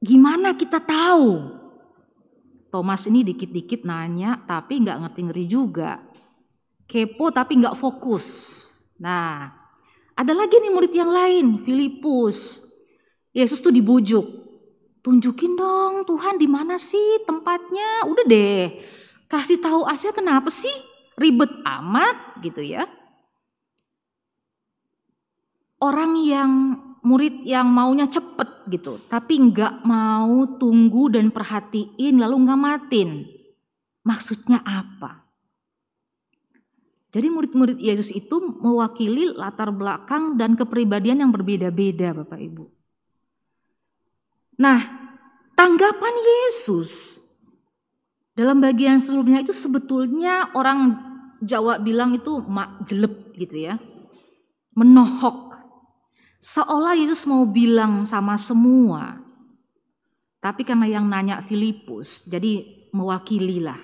gimana 0.01 0.57
kita 0.57 0.81
tahu? 0.81 1.57
Thomas 2.69 3.09
ini 3.09 3.25
dikit-dikit 3.25 3.89
nanya 3.89 4.45
tapi 4.45 4.85
nggak 4.85 4.99
ngerti-ngerti 5.05 5.45
juga. 5.49 6.05
Kepo 6.89 7.33
tapi 7.33 7.61
nggak 7.61 7.77
fokus. 7.77 8.27
Nah, 9.01 9.49
ada 10.19 10.35
lagi 10.35 10.59
nih 10.59 10.75
murid 10.75 10.91
yang 10.91 11.15
lain, 11.15 11.47
Filipus. 11.63 12.59
Yesus 13.31 13.63
tuh 13.63 13.71
dibujuk. 13.71 14.27
Tunjukin 15.07 15.55
dong 15.55 16.03
Tuhan 16.03 16.43
di 16.43 16.51
mana 16.51 16.75
sih 16.75 17.23
tempatnya? 17.23 18.03
Udah 18.11 18.27
deh. 18.27 18.83
Kasih 19.31 19.63
tahu 19.63 19.87
aja 19.87 20.11
kenapa 20.11 20.51
sih? 20.51 20.75
Ribet 21.15 21.55
amat 21.63 22.43
gitu 22.43 22.67
ya 22.67 22.91
orang 25.83 26.19
yang 26.27 26.53
murid 27.07 27.47
yang 27.47 27.71
maunya 27.71 28.11
cepet 28.11 28.67
gitu, 28.69 29.01
tapi 29.07 29.39
nggak 29.39 29.87
mau 29.87 30.59
tunggu 30.59 31.09
dan 31.15 31.31
perhatiin 31.31 32.19
lalu 32.19 32.37
nggak 32.45 32.61
matin. 32.61 33.09
Maksudnya 34.03 34.61
apa? 34.67 35.28
Jadi 37.09 37.27
murid-murid 37.33 37.79
Yesus 37.81 38.13
itu 38.13 38.37
mewakili 38.61 39.33
latar 39.33 39.73
belakang 39.73 40.37
dan 40.37 40.53
kepribadian 40.55 41.25
yang 41.25 41.33
berbeda-beda 41.33 42.13
Bapak 42.13 42.37
Ibu. 42.37 42.65
Nah, 44.61 44.81
tanggapan 45.57 46.15
Yesus 46.21 47.17
dalam 48.37 48.61
bagian 48.61 49.01
sebelumnya 49.01 49.41
itu 49.41 49.57
sebetulnya 49.57 50.53
orang 50.53 51.09
Jawa 51.39 51.79
bilang 51.79 52.19
itu 52.19 52.43
mak 52.45 52.85
jelep 52.85 53.33
gitu 53.39 53.57
ya. 53.57 53.79
Menohok 54.75 55.49
Seolah 56.39 56.95
Yesus 56.95 57.27
mau 57.27 57.43
bilang 57.51 58.07
sama 58.07 58.39
semua. 58.39 59.19
Tapi 60.39 60.63
karena 60.63 60.87
yang 60.87 61.11
nanya 61.11 61.43
Filipus, 61.43 62.23
jadi 62.31 62.63
mewakililah. 62.95 63.79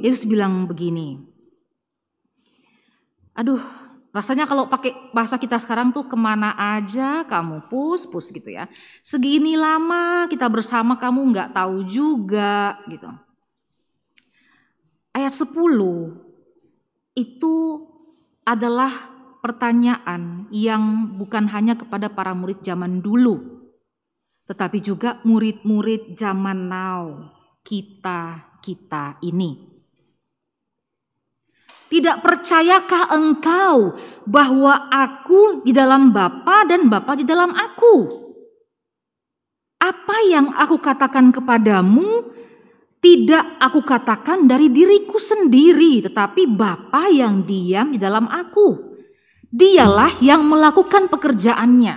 Yesus 0.00 0.24
bilang 0.24 0.64
begini. 0.64 1.27
Aduh, 3.38 3.62
rasanya 4.10 4.50
kalau 4.50 4.66
pakai 4.66 5.14
bahasa 5.14 5.38
kita 5.38 5.62
sekarang 5.62 5.94
tuh 5.94 6.10
ke 6.10 6.18
mana 6.18 6.58
aja 6.58 7.22
kamu 7.22 7.70
pus 7.70 8.02
pus 8.10 8.34
gitu 8.34 8.50
ya. 8.50 8.66
Segini 9.06 9.54
lama 9.54 10.26
kita 10.26 10.50
bersama 10.50 10.98
kamu 10.98 11.30
nggak 11.30 11.54
tahu 11.54 11.86
juga 11.86 12.82
gitu. 12.90 13.06
Ayat 15.14 15.30
10 15.30 16.18
itu 17.14 17.54
adalah 18.42 18.90
pertanyaan 19.38 20.50
yang 20.50 21.14
bukan 21.14 21.46
hanya 21.54 21.78
kepada 21.78 22.10
para 22.10 22.34
murid 22.34 22.58
zaman 22.62 22.98
dulu, 22.98 23.38
tetapi 24.50 24.82
juga 24.82 25.22
murid-murid 25.22 26.18
zaman 26.18 26.66
now, 26.66 27.30
kita-kita 27.62 29.22
ini. 29.22 29.77
Tidak 31.88 32.20
percayakah 32.20 33.08
engkau 33.16 33.96
bahwa 34.28 34.92
aku 34.92 35.64
di 35.64 35.72
dalam 35.72 36.12
Bapa 36.12 36.68
dan 36.68 36.92
Bapa 36.92 37.16
di 37.16 37.24
dalam 37.24 37.56
aku? 37.56 38.28
Apa 39.80 40.16
yang 40.28 40.52
aku 40.52 40.76
katakan 40.84 41.32
kepadamu 41.32 42.28
tidak 42.98 43.56
aku 43.62 43.86
katakan 43.86 44.50
dari 44.50 44.68
diriku 44.68 45.16
sendiri, 45.22 46.02
tetapi 46.02 46.50
Bapa 46.50 47.06
yang 47.08 47.46
diam 47.46 47.94
di 47.94 47.98
dalam 47.98 48.26
aku. 48.26 48.98
Dialah 49.48 50.18
yang 50.20 50.44
melakukan 50.44 51.08
pekerjaannya. 51.08 51.94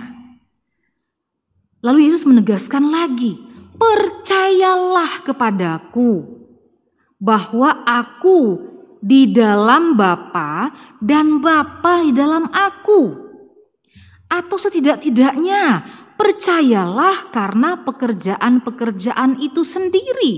Lalu 1.82 2.08
Yesus 2.08 2.22
menegaskan 2.24 2.88
lagi, 2.88 3.34
"Percayalah 3.76 5.26
kepadaku 5.26 6.22
bahwa 7.18 7.82
aku 7.82 8.71
di 9.02 9.34
dalam 9.34 9.98
Bapa 9.98 10.70
dan 11.02 11.42
Bapa 11.42 12.06
di 12.06 12.14
dalam 12.14 12.46
aku." 12.54 13.18
Atau 14.30 14.56
setidak-tidaknya 14.56 15.84
percayalah 16.16 17.34
karena 17.34 17.82
pekerjaan-pekerjaan 17.82 19.42
itu 19.42 19.66
sendiri. 19.66 20.32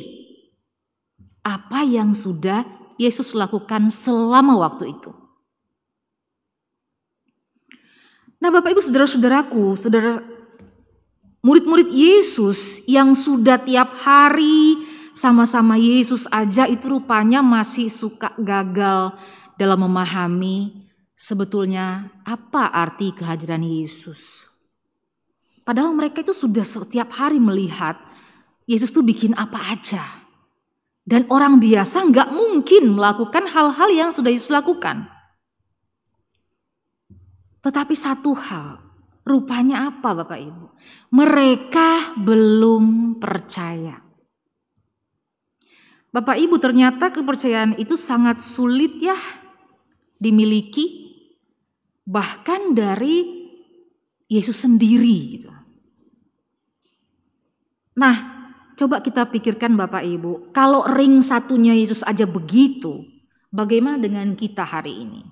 Apa 1.44 1.84
yang 1.84 2.16
sudah 2.16 2.64
Yesus 2.96 3.36
lakukan 3.36 3.92
selama 3.92 4.56
waktu 4.58 4.96
itu. 4.96 5.12
Nah 8.40 8.50
Bapak 8.52 8.76
Ibu 8.76 8.80
saudara-saudaraku, 8.80 9.76
saudara 9.76 10.20
murid-murid 11.44 11.92
Yesus 11.92 12.84
yang 12.88 13.12
sudah 13.12 13.60
tiap 13.60 13.92
hari 14.00 14.80
sama-sama 15.14 15.78
Yesus 15.78 16.26
aja 16.28 16.66
itu 16.66 16.90
rupanya 16.90 17.40
masih 17.40 17.86
suka 17.86 18.34
gagal 18.36 19.14
dalam 19.54 19.86
memahami 19.86 20.90
sebetulnya 21.14 22.10
apa 22.26 22.68
arti 22.74 23.14
kehadiran 23.14 23.62
Yesus. 23.62 24.50
Padahal 25.64 25.96
mereka 25.96 26.20
itu 26.20 26.36
sudah 26.36 26.66
setiap 26.66 27.08
hari 27.16 27.40
melihat 27.40 27.96
Yesus 28.68 28.92
tuh 28.92 29.00
bikin 29.00 29.32
apa 29.32 29.72
aja. 29.72 30.26
Dan 31.04 31.28
orang 31.32 31.60
biasa 31.60 32.04
nggak 32.12 32.32
mungkin 32.32 32.96
melakukan 32.96 33.48
hal-hal 33.48 33.88
yang 33.92 34.10
sudah 34.12 34.32
Yesus 34.32 34.52
lakukan. 34.52 35.08
Tetapi 37.64 37.96
satu 37.96 38.36
hal, 38.36 38.80
rupanya 39.24 39.88
apa 39.88 40.12
Bapak 40.12 40.36
Ibu? 40.36 40.66
Mereka 41.16 42.20
belum 42.20 43.16
percaya. 43.16 44.03
Bapak 46.14 46.38
Ibu 46.38 46.62
ternyata 46.62 47.10
kepercayaan 47.10 47.74
itu 47.74 47.98
sangat 47.98 48.38
sulit 48.38 49.02
ya 49.02 49.18
dimiliki 50.22 51.10
bahkan 52.06 52.70
dari 52.70 53.42
Yesus 54.30 54.62
sendiri 54.62 55.18
gitu. 55.34 55.50
Nah, 57.98 58.14
coba 58.78 59.02
kita 59.02 59.26
pikirkan 59.26 59.74
Bapak 59.74 60.06
Ibu, 60.06 60.54
kalau 60.54 60.86
ring 60.86 61.18
satunya 61.18 61.74
Yesus 61.74 62.06
aja 62.06 62.30
begitu, 62.30 63.02
bagaimana 63.50 63.98
dengan 63.98 64.38
kita 64.38 64.62
hari 64.62 65.02
ini? 65.02 65.22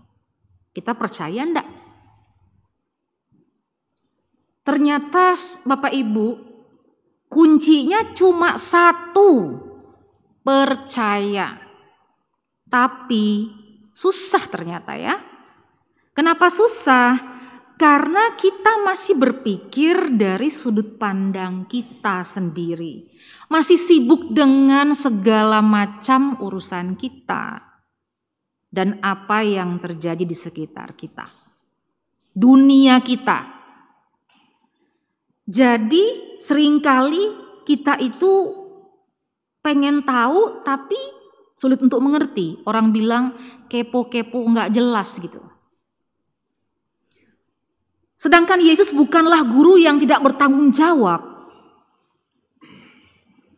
Kita 0.74 0.98
percaya 0.98 1.46
enggak 1.46 1.68
Ternyata 4.62 5.34
Bapak 5.66 5.90
Ibu, 5.90 6.26
kuncinya 7.26 8.14
cuma 8.14 8.54
satu, 8.54 9.58
percaya. 10.42 11.58
Tapi 12.66 13.48
susah 13.94 14.44
ternyata 14.50 14.98
ya. 14.98 15.16
Kenapa 16.12 16.52
susah? 16.52 17.32
Karena 17.80 18.38
kita 18.38 18.84
masih 18.84 19.18
berpikir 19.18 20.14
dari 20.14 20.52
sudut 20.52 21.00
pandang 21.00 21.66
kita 21.66 22.22
sendiri. 22.22 23.10
Masih 23.50 23.74
sibuk 23.74 24.30
dengan 24.30 24.94
segala 24.94 25.58
macam 25.64 26.38
urusan 26.38 26.94
kita. 26.94 27.58
Dan 28.72 29.02
apa 29.04 29.44
yang 29.44 29.82
terjadi 29.82 30.24
di 30.24 30.36
sekitar 30.36 30.96
kita. 30.96 31.28
Dunia 32.32 32.96
kita 33.04 33.60
Jadi 35.42 36.38
sering 36.40 36.80
kali 36.80 37.20
kita 37.68 37.98
itu 38.00 38.61
pengen 39.62 40.02
tahu 40.02 40.60
tapi 40.66 40.98
sulit 41.56 41.78
untuk 41.78 42.02
mengerti. 42.02 42.58
Orang 42.66 42.90
bilang 42.90 43.38
kepo-kepo 43.70 44.42
nggak 44.42 44.74
jelas 44.74 45.16
gitu. 45.22 45.38
Sedangkan 48.18 48.62
Yesus 48.62 48.94
bukanlah 48.94 49.42
guru 49.46 49.78
yang 49.78 49.98
tidak 49.98 50.22
bertanggung 50.22 50.70
jawab. 50.70 51.22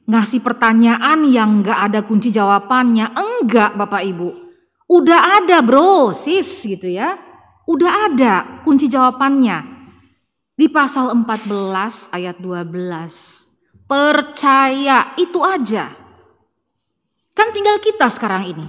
Ngasih 0.04 0.40
pertanyaan 0.44 1.24
yang 1.28 1.64
nggak 1.64 1.80
ada 1.92 2.00
kunci 2.04 2.28
jawabannya. 2.28 3.12
Enggak 3.12 3.76
Bapak 3.76 4.04
Ibu. 4.04 4.28
Udah 4.88 5.40
ada 5.40 5.64
bro, 5.64 6.12
sis 6.12 6.64
gitu 6.64 6.92
ya. 6.92 7.16
Udah 7.64 8.12
ada 8.12 8.60
kunci 8.64 8.88
jawabannya. 8.88 9.64
Di 10.56 10.68
pasal 10.68 11.12
14 11.12 12.12
ayat 12.12 12.36
12. 12.40 13.43
Percaya 13.94 15.14
itu 15.14 15.38
aja. 15.38 15.94
Kan 17.30 17.54
tinggal 17.54 17.78
kita 17.78 18.10
sekarang 18.10 18.50
ini. 18.50 18.66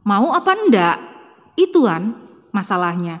Mau 0.00 0.32
apa 0.32 0.56
enggak? 0.56 0.96
Itu 1.60 1.84
kan 1.84 2.16
masalahnya. 2.56 3.20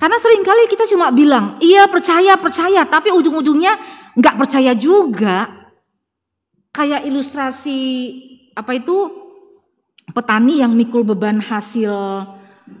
Karena 0.00 0.16
sering 0.16 0.40
kali 0.40 0.64
kita 0.64 0.88
cuma 0.88 1.12
bilang, 1.12 1.60
iya 1.60 1.84
percaya, 1.84 2.40
percaya. 2.40 2.80
Tapi 2.88 3.12
ujung-ujungnya 3.12 3.76
enggak 4.16 4.40
percaya 4.40 4.72
juga. 4.72 5.68
Kayak 6.72 7.12
ilustrasi 7.12 7.80
apa 8.56 8.72
itu 8.80 8.96
petani 10.16 10.64
yang 10.64 10.72
mikul 10.72 11.04
beban 11.04 11.44
hasil 11.44 11.92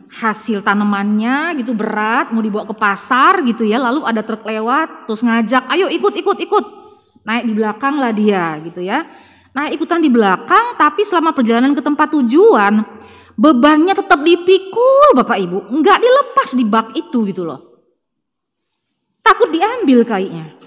hasil 0.08 0.64
tanamannya 0.64 1.60
gitu 1.60 1.76
berat 1.76 2.32
mau 2.32 2.40
dibawa 2.40 2.64
ke 2.64 2.72
pasar 2.72 3.44
gitu 3.44 3.68
ya 3.68 3.76
lalu 3.76 4.08
ada 4.08 4.24
truk 4.24 4.40
lewat 4.40 5.04
terus 5.04 5.20
ngajak 5.20 5.68
ayo 5.68 5.92
ikut 5.92 6.14
ikut 6.16 6.38
ikut 6.40 6.83
naik 7.24 7.48
di 7.48 7.52
belakang 7.56 7.98
lah 7.98 8.12
dia 8.12 8.60
gitu 8.62 8.84
ya 8.84 9.02
Nah 9.54 9.70
ikutan 9.70 10.02
di 10.02 10.10
belakang 10.10 10.74
tapi 10.74 11.06
selama 11.06 11.30
perjalanan 11.30 11.78
ke 11.78 11.82
tempat 11.82 12.10
tujuan 12.18 12.82
bebannya 13.38 13.94
tetap 13.94 14.18
dipikul 14.26 15.14
Bapak 15.14 15.38
Ibu. 15.38 15.70
Enggak 15.70 16.02
dilepas 16.02 16.58
di 16.58 16.64
bak 16.66 16.90
itu 16.98 17.22
gitu 17.30 17.46
loh. 17.46 17.86
Takut 19.22 19.54
diambil 19.54 20.02
kayaknya. 20.02 20.58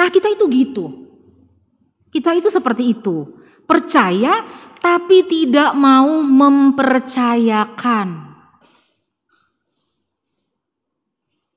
Nah 0.00 0.08
kita 0.08 0.32
itu 0.32 0.48
gitu. 0.48 0.84
Kita 2.08 2.32
itu 2.32 2.48
seperti 2.48 2.96
itu. 2.96 3.44
Percaya 3.68 4.40
tapi 4.80 5.28
tidak 5.28 5.76
mau 5.76 6.24
mempercayakan. 6.24 8.32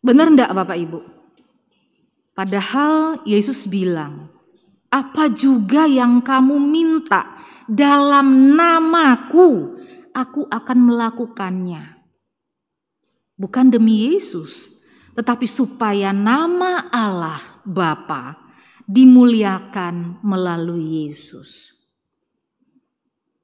Benar 0.03 0.35
enggak 0.35 0.51
Bapak 0.51 0.77
Ibu? 0.77 1.14
Padahal 2.35 3.23
Yesus 3.23 3.63
bilang, 3.63 4.27
apa 4.91 5.31
juga 5.31 5.87
yang 5.87 6.19
kamu 6.19 6.59
minta 6.59 7.39
dalam 7.63 8.51
namaku, 8.51 9.79
aku 10.11 10.43
akan 10.51 10.79
melakukannya. 10.83 11.95
Bukan 13.39 13.71
demi 13.71 14.11
Yesus, 14.11 14.75
tetapi 15.15 15.47
supaya 15.47 16.11
nama 16.11 16.91
Allah 16.91 17.63
Bapa 17.63 18.35
dimuliakan 18.83 20.19
melalui 20.19 21.07
Yesus. 21.07 21.71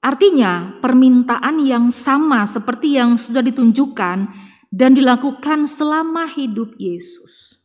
Artinya, 0.04 0.82
permintaan 0.84 1.64
yang 1.64 1.96
sama 1.96 2.44
seperti 2.44 3.00
yang 3.00 3.16
sudah 3.16 3.40
ditunjukkan 3.40 4.18
dan 4.68 4.92
dilakukan 4.98 5.64
selama 5.70 6.28
hidup 6.28 6.76
Yesus. 6.76 7.61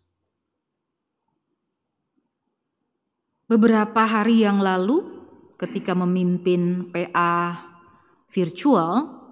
Beberapa 3.47 4.03
hari 4.03 4.43
yang 4.43 4.59
lalu, 4.59 5.07
ketika 5.55 5.95
memimpin 5.95 6.91
PA 6.91 7.63
virtual, 8.27 9.23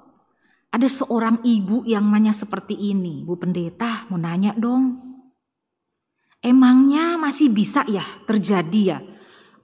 ada 0.70 0.86
seorang 0.86 1.42
ibu 1.42 1.82
yang 1.82 2.06
nanya 2.06 2.30
seperti 2.30 2.78
ini, 2.78 3.26
Bu 3.26 3.34
Pendeta 3.34 4.06
mau 4.10 4.18
nanya 4.18 4.54
dong, 4.54 5.02
emangnya 6.38 7.18
masih 7.18 7.50
bisa 7.50 7.82
ya 7.90 8.06
terjadi 8.26 8.80
ya 8.86 8.98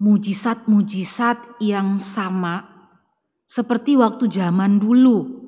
mujizat-mujizat 0.01 1.61
yang 1.63 2.01
sama 2.01 2.65
seperti 3.45 3.95
waktu 4.01 4.27
zaman 4.27 4.81
dulu, 4.81 5.47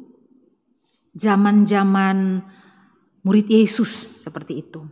zaman-zaman 1.16 2.44
murid 3.24 3.48
Yesus 3.48 4.12
seperti 4.20 4.60
itu. 4.60 4.84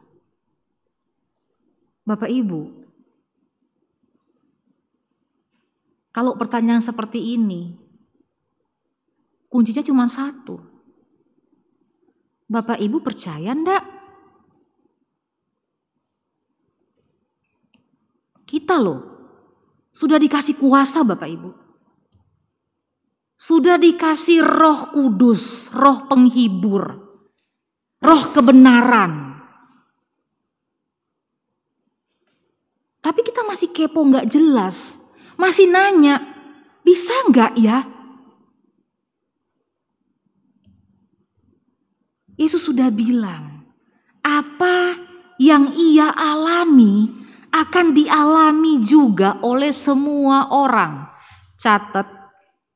Bapak 2.08 2.32
Ibu, 2.32 2.80
Kalau 6.11 6.34
pertanyaan 6.34 6.82
seperti 6.82 7.38
ini, 7.38 7.70
kuncinya 9.46 9.82
cuma 9.86 10.11
satu. 10.11 10.58
Bapak 12.50 12.82
Ibu 12.82 12.98
percaya 12.98 13.54
ndak? 13.54 13.84
Kita 18.42 18.82
loh, 18.82 19.00
sudah 19.94 20.18
dikasih 20.18 20.58
kuasa 20.58 21.06
Bapak 21.06 21.30
Ibu. 21.30 21.50
Sudah 23.40 23.78
dikasih 23.78 24.42
roh 24.42 24.90
kudus, 24.90 25.70
roh 25.70 26.11
penghibur, 26.11 26.82
roh 28.02 28.22
kebenaran. 28.34 29.30
Tapi 33.00 33.20
kita 33.24 33.46
masih 33.46 33.72
kepo 33.72 34.04
nggak 34.04 34.28
jelas 34.28 34.99
masih 35.41 35.72
nanya, 35.72 36.20
bisa 36.84 37.16
nggak 37.32 37.57
ya? 37.57 37.88
Yesus 42.36 42.68
sudah 42.68 42.93
bilang, 42.93 43.64
apa 44.20 44.97
yang 45.41 45.72
ia 45.76 46.12
alami 46.12 47.09
akan 47.53 47.97
dialami 47.97 48.80
juga 48.84 49.41
oleh 49.41 49.72
semua 49.72 50.53
orang. 50.53 51.09
Catat, 51.61 52.09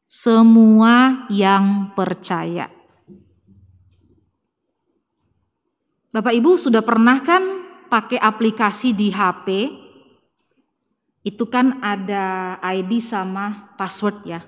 semua 0.09 1.25
yang 1.33 1.97
percaya. 1.97 2.69
Bapak 6.13 6.31
Ibu 6.31 6.55
sudah 6.55 6.85
pernah 6.85 7.19
kan 7.25 7.43
pakai 7.91 8.23
aplikasi 8.23 8.95
di 8.95 9.11
HP 9.11 9.49
itu 11.25 11.49
kan 11.49 11.81
ada 11.81 12.61
ID 12.61 13.01
sama 13.01 13.73
password 13.81 14.29
ya. 14.29 14.41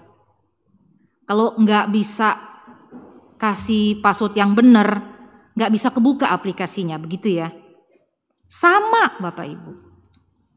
Kalau 1.25 1.57
nggak 1.57 1.89
bisa 1.91 2.37
kasih 3.41 3.99
password 4.05 4.37
yang 4.37 4.53
benar, 4.53 5.01
nggak 5.57 5.73
bisa 5.73 5.89
kebuka 5.89 6.29
aplikasinya, 6.29 7.01
begitu 7.01 7.41
ya. 7.41 7.49
Sama 8.47 9.17
Bapak 9.19 9.47
Ibu. 9.49 9.73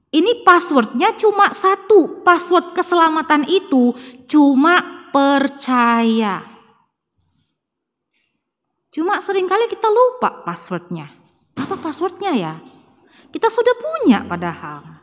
Ini 0.09 0.43
passwordnya 0.43 1.15
cuma 1.15 1.55
satu, 1.55 2.21
password 2.21 2.75
keselamatan 2.75 3.47
itu 3.47 3.95
cuma 4.27 5.07
percaya. 5.15 6.43
Cuma 8.91 9.21
sering 9.23 9.47
kali 9.47 9.71
kita 9.71 9.87
lupa 9.87 10.43
passwordnya. 10.43 11.13
Apa 11.55 11.77
passwordnya 11.79 12.33
ya? 12.35 12.53
Kita 13.29 13.47
sudah 13.47 13.75
punya 13.77 14.25
padahal. 14.25 14.98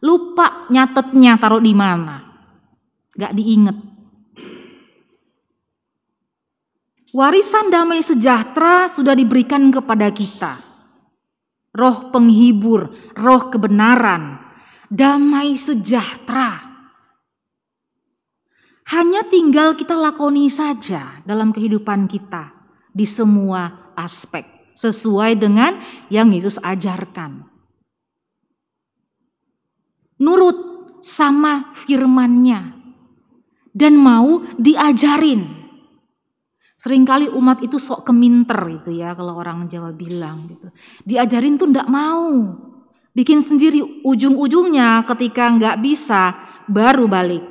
Lupa 0.00 0.66
nyatetnya 0.72 1.36
taruh 1.36 1.60
di 1.60 1.76
mana. 1.76 2.24
Gak 3.12 3.36
diinget. 3.36 3.76
Warisan 7.10 7.68
damai 7.68 8.00
sejahtera 8.00 8.86
sudah 8.86 9.12
diberikan 9.12 9.68
kepada 9.68 10.08
kita. 10.14 10.62
Roh 11.74 12.08
penghibur, 12.14 12.90
roh 13.18 13.42
kebenaran, 13.50 14.38
damai 14.88 15.58
sejahtera. 15.58 16.70
Hanya 18.90 19.22
tinggal 19.26 19.78
kita 19.78 19.94
lakoni 19.94 20.50
saja 20.50 21.22
dalam 21.22 21.54
kehidupan 21.54 22.10
kita 22.10 22.50
di 22.90 23.06
semua 23.06 23.94
aspek 23.94 24.74
sesuai 24.74 25.38
dengan 25.38 25.78
yang 26.10 26.34
Yesus 26.34 26.58
ajarkan 26.58 27.46
nurut 30.20 30.56
sama 31.00 31.72
firmannya 31.72 32.76
dan 33.72 33.96
mau 33.96 34.44
diajarin. 34.60 35.58
Seringkali 36.80 37.28
umat 37.36 37.60
itu 37.60 37.76
sok 37.76 38.08
keminter 38.08 38.56
itu 38.72 38.96
ya 38.96 39.12
kalau 39.12 39.36
orang 39.36 39.68
Jawa 39.68 39.92
bilang 39.92 40.48
gitu. 40.48 40.72
Diajarin 41.04 41.60
tuh 41.60 41.68
ndak 41.68 41.88
mau. 41.92 42.56
Bikin 43.10 43.42
sendiri 43.42 44.06
ujung-ujungnya 44.06 45.04
ketika 45.04 45.50
nggak 45.50 45.76
bisa 45.82 46.36
baru 46.70 47.04
balik. 47.10 47.42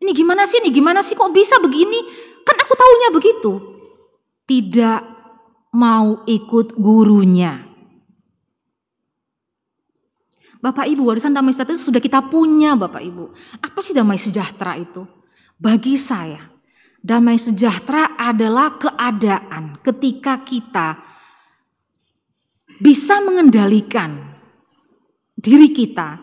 Ini 0.00 0.12
gimana 0.14 0.48
sih? 0.48 0.62
Ini 0.62 0.70
gimana 0.72 1.04
sih 1.04 1.18
kok 1.18 1.34
bisa 1.36 1.60
begini? 1.60 2.00
Kan 2.46 2.56
aku 2.56 2.72
taunya 2.78 3.08
begitu. 3.12 3.52
Tidak 4.46 5.00
mau 5.74 6.22
ikut 6.24 6.78
gurunya. 6.78 7.65
Bapak 10.66 10.82
Ibu, 10.90 11.06
warisan 11.06 11.30
damai 11.30 11.54
sejahtera 11.54 11.78
itu 11.78 11.86
sudah 11.94 12.02
kita 12.02 12.26
punya 12.26 12.74
Bapak 12.74 12.98
Ibu. 12.98 13.30
Apa 13.62 13.78
sih 13.86 13.94
damai 13.94 14.18
sejahtera 14.18 14.74
itu? 14.74 15.06
Bagi 15.54 15.94
saya, 15.94 16.42
damai 16.98 17.38
sejahtera 17.38 18.18
adalah 18.18 18.74
keadaan 18.74 19.78
ketika 19.86 20.42
kita 20.42 20.98
bisa 22.82 23.22
mengendalikan 23.22 24.42
diri 25.38 25.70
kita 25.70 26.18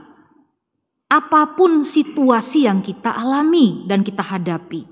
apa 1.08 1.56
pun 1.56 1.88
situasi 1.88 2.68
yang 2.68 2.84
kita 2.84 3.16
alami 3.16 3.88
dan 3.88 4.04
kita 4.04 4.28
hadapi. 4.28 4.92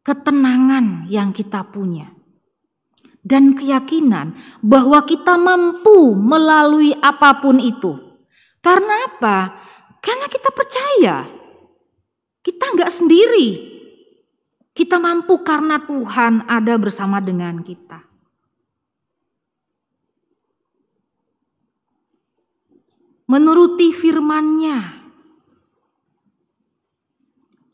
Ketenangan 0.00 1.04
yang 1.12 1.36
kita 1.36 1.68
punya 1.68 2.21
dan 3.22 3.54
keyakinan 3.54 4.34
bahwa 4.62 5.02
kita 5.06 5.38
mampu 5.38 6.14
melalui 6.18 6.94
apa 6.98 7.38
pun 7.38 7.62
itu. 7.62 7.98
Karena 8.62 9.06
apa? 9.10 9.38
Karena 10.02 10.26
kita 10.26 10.50
percaya 10.50 11.42
kita 12.42 12.74
nggak 12.74 12.90
sendiri. 12.90 13.48
Kita 14.74 14.98
mampu 14.98 15.46
karena 15.46 15.78
Tuhan 15.78 16.50
ada 16.50 16.74
bersama 16.74 17.22
dengan 17.22 17.62
kita. 17.62 18.02
Menuruti 23.30 23.94
firman-Nya. 23.94 25.01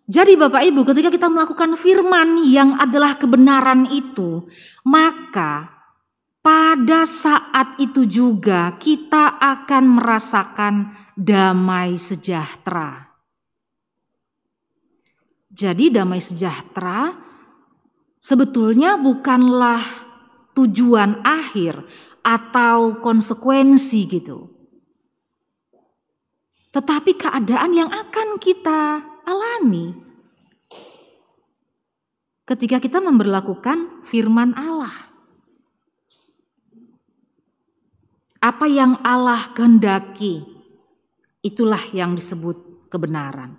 Jadi 0.08 0.40
Bapak 0.40 0.64
Ibu 0.64 0.88
ketika 0.88 1.12
kita 1.12 1.28
melakukan 1.28 1.76
firman 1.76 2.40
yang 2.48 2.80
adalah 2.80 3.20
kebenaran 3.20 3.92
itu, 3.92 4.48
maka 4.88 5.68
pada 6.40 7.04
saat 7.04 7.76
itu 7.76 8.08
juga 8.08 8.72
kita 8.80 9.36
akan 9.36 10.00
merasakan 10.00 10.96
damai 11.12 12.00
sejahtera. 12.00 13.12
Jadi 15.52 15.92
damai 15.92 16.24
sejahtera 16.24 17.12
sebetulnya 18.16 18.96
bukanlah 18.96 19.84
tujuan 20.56 21.20
akhir 21.20 21.84
atau 22.24 22.96
konsekuensi 23.04 24.00
gitu. 24.08 24.56
Tetapi 26.72 27.12
keadaan 27.12 27.76
yang 27.76 27.90
akan 27.92 28.40
kita 28.40 29.04
alami 29.28 29.92
ketika 32.48 32.80
kita 32.80 33.04
memperlakukan 33.04 34.00
firman 34.08 34.56
Allah. 34.56 35.12
Apa 38.38 38.70
yang 38.70 38.96
Allah 39.02 39.50
kehendaki, 39.52 40.46
itulah 41.42 41.82
yang 41.92 42.14
disebut 42.14 42.88
kebenaran. 42.88 43.58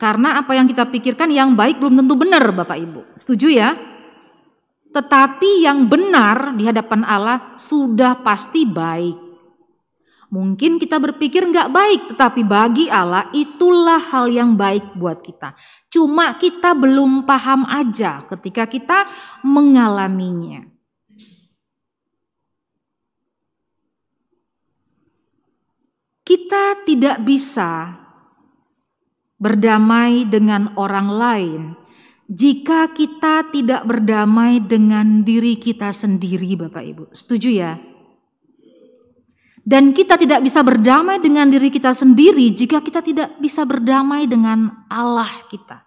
Karena 0.00 0.40
apa 0.40 0.56
yang 0.56 0.66
kita 0.66 0.88
pikirkan 0.88 1.28
yang 1.28 1.52
baik 1.52 1.76
belum 1.76 2.00
tentu 2.02 2.16
benar, 2.16 2.48
Bapak 2.50 2.78
Ibu. 2.80 3.00
Setuju 3.14 3.48
ya? 3.52 3.76
Tetapi 4.88 5.68
yang 5.68 5.84
benar 5.84 6.56
di 6.56 6.64
hadapan 6.64 7.04
Allah 7.04 7.54
sudah 7.60 8.24
pasti 8.24 8.64
baik. 8.64 9.27
Mungkin 10.28 10.76
kita 10.76 11.00
berpikir 11.00 11.40
nggak 11.48 11.72
baik, 11.72 12.00
tetapi 12.12 12.44
bagi 12.44 12.92
Allah 12.92 13.32
itulah 13.32 13.96
hal 13.96 14.28
yang 14.28 14.60
baik 14.60 14.92
buat 15.00 15.24
kita. 15.24 15.56
Cuma 15.88 16.36
kita 16.36 16.76
belum 16.76 17.24
paham 17.24 17.64
aja 17.64 18.28
ketika 18.28 18.68
kita 18.68 19.08
mengalaminya. 19.40 20.68
Kita 26.28 26.84
tidak 26.84 27.24
bisa 27.24 27.96
berdamai 29.40 30.28
dengan 30.28 30.76
orang 30.76 31.08
lain 31.08 31.62
jika 32.28 32.92
kita 32.92 33.48
tidak 33.48 33.88
berdamai 33.88 34.60
dengan 34.60 35.24
diri 35.24 35.56
kita 35.56 35.88
sendiri, 35.88 36.60
Bapak 36.60 36.84
Ibu. 36.84 37.04
Setuju 37.16 37.48
ya? 37.48 37.80
Dan 39.68 39.92
kita 39.92 40.16
tidak 40.16 40.40
bisa 40.40 40.64
berdamai 40.64 41.20
dengan 41.20 41.52
diri 41.52 41.68
kita 41.68 41.92
sendiri 41.92 42.48
jika 42.56 42.80
kita 42.80 43.04
tidak 43.04 43.36
bisa 43.36 43.68
berdamai 43.68 44.24
dengan 44.24 44.88
Allah 44.88 45.28
kita. 45.52 45.84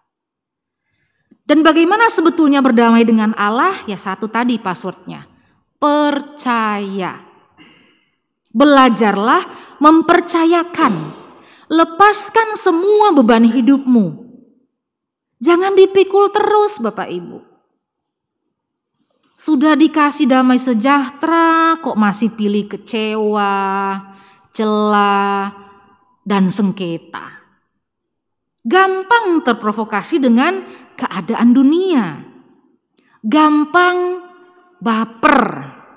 Dan 1.41 1.65
bagaimana 1.65 2.05
sebetulnya 2.05 2.61
berdamai 2.61 3.01
dengan 3.01 3.33
Allah? 3.33 3.81
Ya 3.89 3.97
satu 3.97 4.29
tadi 4.29 4.61
passwordnya. 4.61 5.25
Percaya. 5.81 7.25
Belajarlah 8.53 9.49
mempercayakan. 9.81 10.93
Lepaskan 11.73 12.61
semua 12.61 13.09
beban 13.17 13.49
hidupmu. 13.49 14.29
Jangan 15.41 15.73
dipikul 15.73 16.29
terus 16.29 16.77
Bapak 16.77 17.09
Ibu. 17.09 17.50
Sudah 19.41 19.73
dikasih 19.73 20.29
damai 20.29 20.61
sejahtera, 20.61 21.81
kok 21.81 21.97
masih 21.97 22.29
pilih 22.37 22.69
kecewa, 22.69 23.97
celah, 24.53 25.49
dan 26.21 26.53
sengketa. 26.53 27.41
Gampang 28.61 29.41
terprovokasi 29.41 30.21
dengan 30.21 30.61
keadaan 30.93 31.57
dunia. 31.57 32.21
Gampang 33.25 34.21
baper 34.77 35.41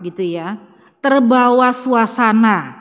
gitu 0.00 0.24
ya, 0.24 0.56
terbawa 1.04 1.76
suasana. 1.76 2.80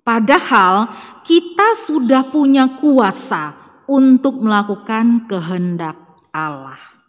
Padahal 0.00 0.96
kita 1.28 1.76
sudah 1.76 2.24
punya 2.32 2.80
kuasa 2.80 3.52
untuk 3.84 4.40
melakukan 4.40 5.28
kehendak 5.28 6.00
Allah. 6.32 6.99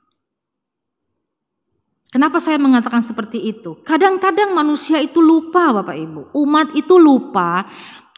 Kenapa 2.12 2.43
saya 2.43 2.59
mengatakan 2.59 2.99
seperti 2.99 3.39
itu? 3.39 3.80
Kadang-kadang 3.88 4.51
manusia 4.51 4.99
itu 4.99 5.24
lupa, 5.24 5.72
Bapak 5.72 5.95
Ibu. 5.95 6.36
Umat 6.36 6.76
itu 6.76 6.99
lupa 6.99 7.64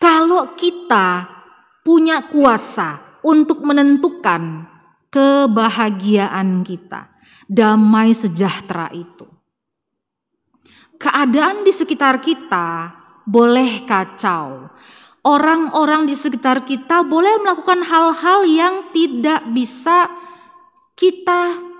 kalau 0.02 0.58
kita 0.58 1.30
punya 1.86 2.26
kuasa 2.26 3.22
untuk 3.22 3.62
menentukan 3.62 4.66
kebahagiaan 5.14 6.66
kita, 6.66 7.14
damai 7.46 8.18
sejahtera 8.18 8.90
itu. 8.98 9.30
Keadaan 10.98 11.62
di 11.62 11.70
sekitar 11.70 12.18
kita 12.18 12.98
boleh 13.30 13.86
kacau. 13.86 14.74
Orang-orang 15.22 16.10
di 16.10 16.18
sekitar 16.18 16.66
kita 16.66 17.06
boleh 17.06 17.38
melakukan 17.46 17.86
hal-hal 17.86 18.42
yang 18.50 18.90
tidak 18.90 19.46
bisa 19.54 20.10
kita 20.98 21.73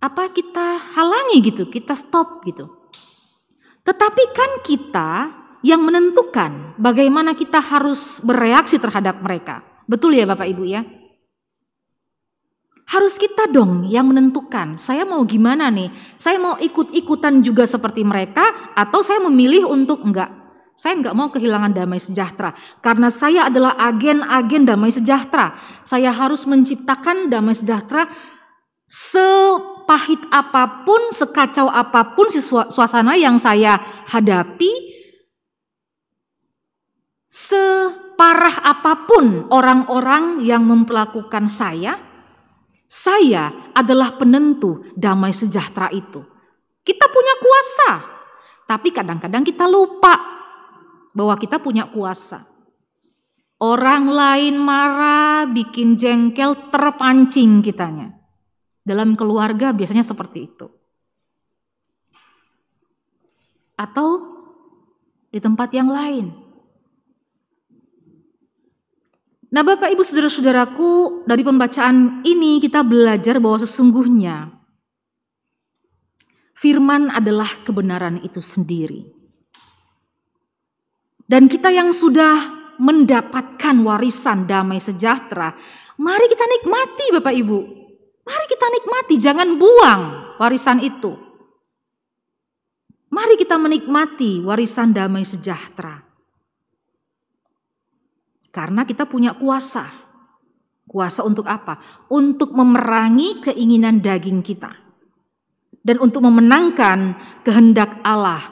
apa 0.00 0.32
kita 0.32 0.80
halangi 0.96 1.44
gitu, 1.44 1.68
kita 1.68 1.92
stop 1.92 2.40
gitu. 2.48 2.72
Tetapi 3.84 4.24
kan 4.32 4.50
kita 4.64 5.10
yang 5.60 5.84
menentukan 5.84 6.76
bagaimana 6.80 7.36
kita 7.36 7.60
harus 7.60 8.24
bereaksi 8.24 8.80
terhadap 8.80 9.20
mereka. 9.20 9.60
Betul 9.84 10.16
ya 10.16 10.24
Bapak 10.24 10.48
Ibu 10.48 10.64
ya? 10.64 10.82
Harus 12.90 13.22
kita 13.22 13.46
dong 13.46 13.86
yang 13.86 14.10
menentukan, 14.10 14.74
saya 14.74 15.06
mau 15.06 15.22
gimana 15.22 15.70
nih? 15.70 15.94
Saya 16.18 16.42
mau 16.42 16.58
ikut-ikutan 16.58 17.38
juga 17.38 17.62
seperti 17.62 18.02
mereka 18.02 18.74
atau 18.74 18.98
saya 18.98 19.22
memilih 19.22 19.70
untuk 19.70 20.02
enggak? 20.02 20.26
Saya 20.74 20.98
enggak 20.98 21.14
mau 21.14 21.30
kehilangan 21.30 21.70
damai 21.70 22.02
sejahtera 22.02 22.50
karena 22.82 23.12
saya 23.12 23.46
adalah 23.46 23.78
agen-agen 23.78 24.66
damai 24.66 24.90
sejahtera. 24.90 25.54
Saya 25.86 26.10
harus 26.10 26.48
menciptakan 26.48 27.30
damai 27.30 27.54
sejahtera 27.54 28.10
sepahit 29.90 30.22
apa 30.30 30.86
pun, 30.86 31.10
sekacau 31.10 31.66
apa 31.66 32.14
pun 32.14 32.30
suasana 32.70 33.18
yang 33.18 33.42
saya 33.42 33.74
hadapi, 34.06 34.70
separah 37.26 38.70
apa 38.70 39.10
pun 39.10 39.50
orang-orang 39.50 40.46
yang 40.46 40.62
memperlakukan 40.62 41.50
saya, 41.50 41.98
saya 42.86 43.50
adalah 43.74 44.14
penentu 44.14 44.86
damai 44.94 45.34
sejahtera 45.34 45.90
itu. 45.90 46.22
Kita 46.86 47.10
punya 47.10 47.34
kuasa, 47.42 47.90
tapi 48.70 48.94
kadang-kadang 48.94 49.42
kita 49.42 49.66
lupa 49.66 50.14
bahwa 51.10 51.34
kita 51.34 51.58
punya 51.58 51.90
kuasa. 51.90 52.46
Orang 53.58 54.06
lain 54.06 54.54
marah, 54.54 55.50
bikin 55.50 55.98
jengkel, 55.98 56.70
terpancing 56.70 57.58
kitanya. 57.58 58.19
Dalam 58.80 59.14
keluarga 59.14 59.70
biasanya 59.70 60.02
seperti 60.02 60.48
itu. 60.50 60.66
Atau 63.76 64.40
di 65.30 65.38
tempat 65.38 65.70
yang 65.72 65.88
lain. 65.88 66.50
Nah, 69.50 69.66
Bapak 69.66 69.90
Ibu 69.90 70.02
Saudara-saudaraku, 70.06 71.24
dari 71.26 71.42
pembacaan 71.42 72.22
ini 72.22 72.62
kita 72.62 72.86
belajar 72.86 73.42
bahwa 73.42 73.58
sesungguhnya 73.58 74.46
firman 76.54 77.10
adalah 77.10 77.58
kebenaran 77.66 78.22
itu 78.22 78.38
sendiri. 78.38 79.10
Dan 81.26 81.50
kita 81.50 81.70
yang 81.74 81.90
sudah 81.90 82.58
mendapatkan 82.78 83.74
warisan 83.82 84.46
damai 84.46 84.78
sejahtera, 84.78 85.54
mari 85.98 86.26
kita 86.30 86.44
nikmati 86.46 87.06
Bapak 87.14 87.34
Ibu. 87.34 87.58
Mari 88.30 88.46
kita 88.46 88.66
nikmati, 88.70 89.14
jangan 89.18 89.58
buang 89.58 90.02
warisan 90.38 90.78
itu. 90.86 91.18
Mari 93.10 93.34
kita 93.34 93.58
menikmati 93.58 94.38
warisan 94.46 94.94
damai 94.94 95.26
sejahtera. 95.26 95.98
Karena 98.54 98.86
kita 98.86 99.10
punya 99.10 99.34
kuasa. 99.34 99.90
Kuasa 100.86 101.26
untuk 101.26 101.50
apa? 101.50 102.06
Untuk 102.06 102.54
memerangi 102.54 103.42
keinginan 103.50 103.98
daging 103.98 104.46
kita. 104.46 104.70
Dan 105.82 105.98
untuk 105.98 106.22
memenangkan 106.22 107.18
kehendak 107.42 107.98
Allah 108.06 108.46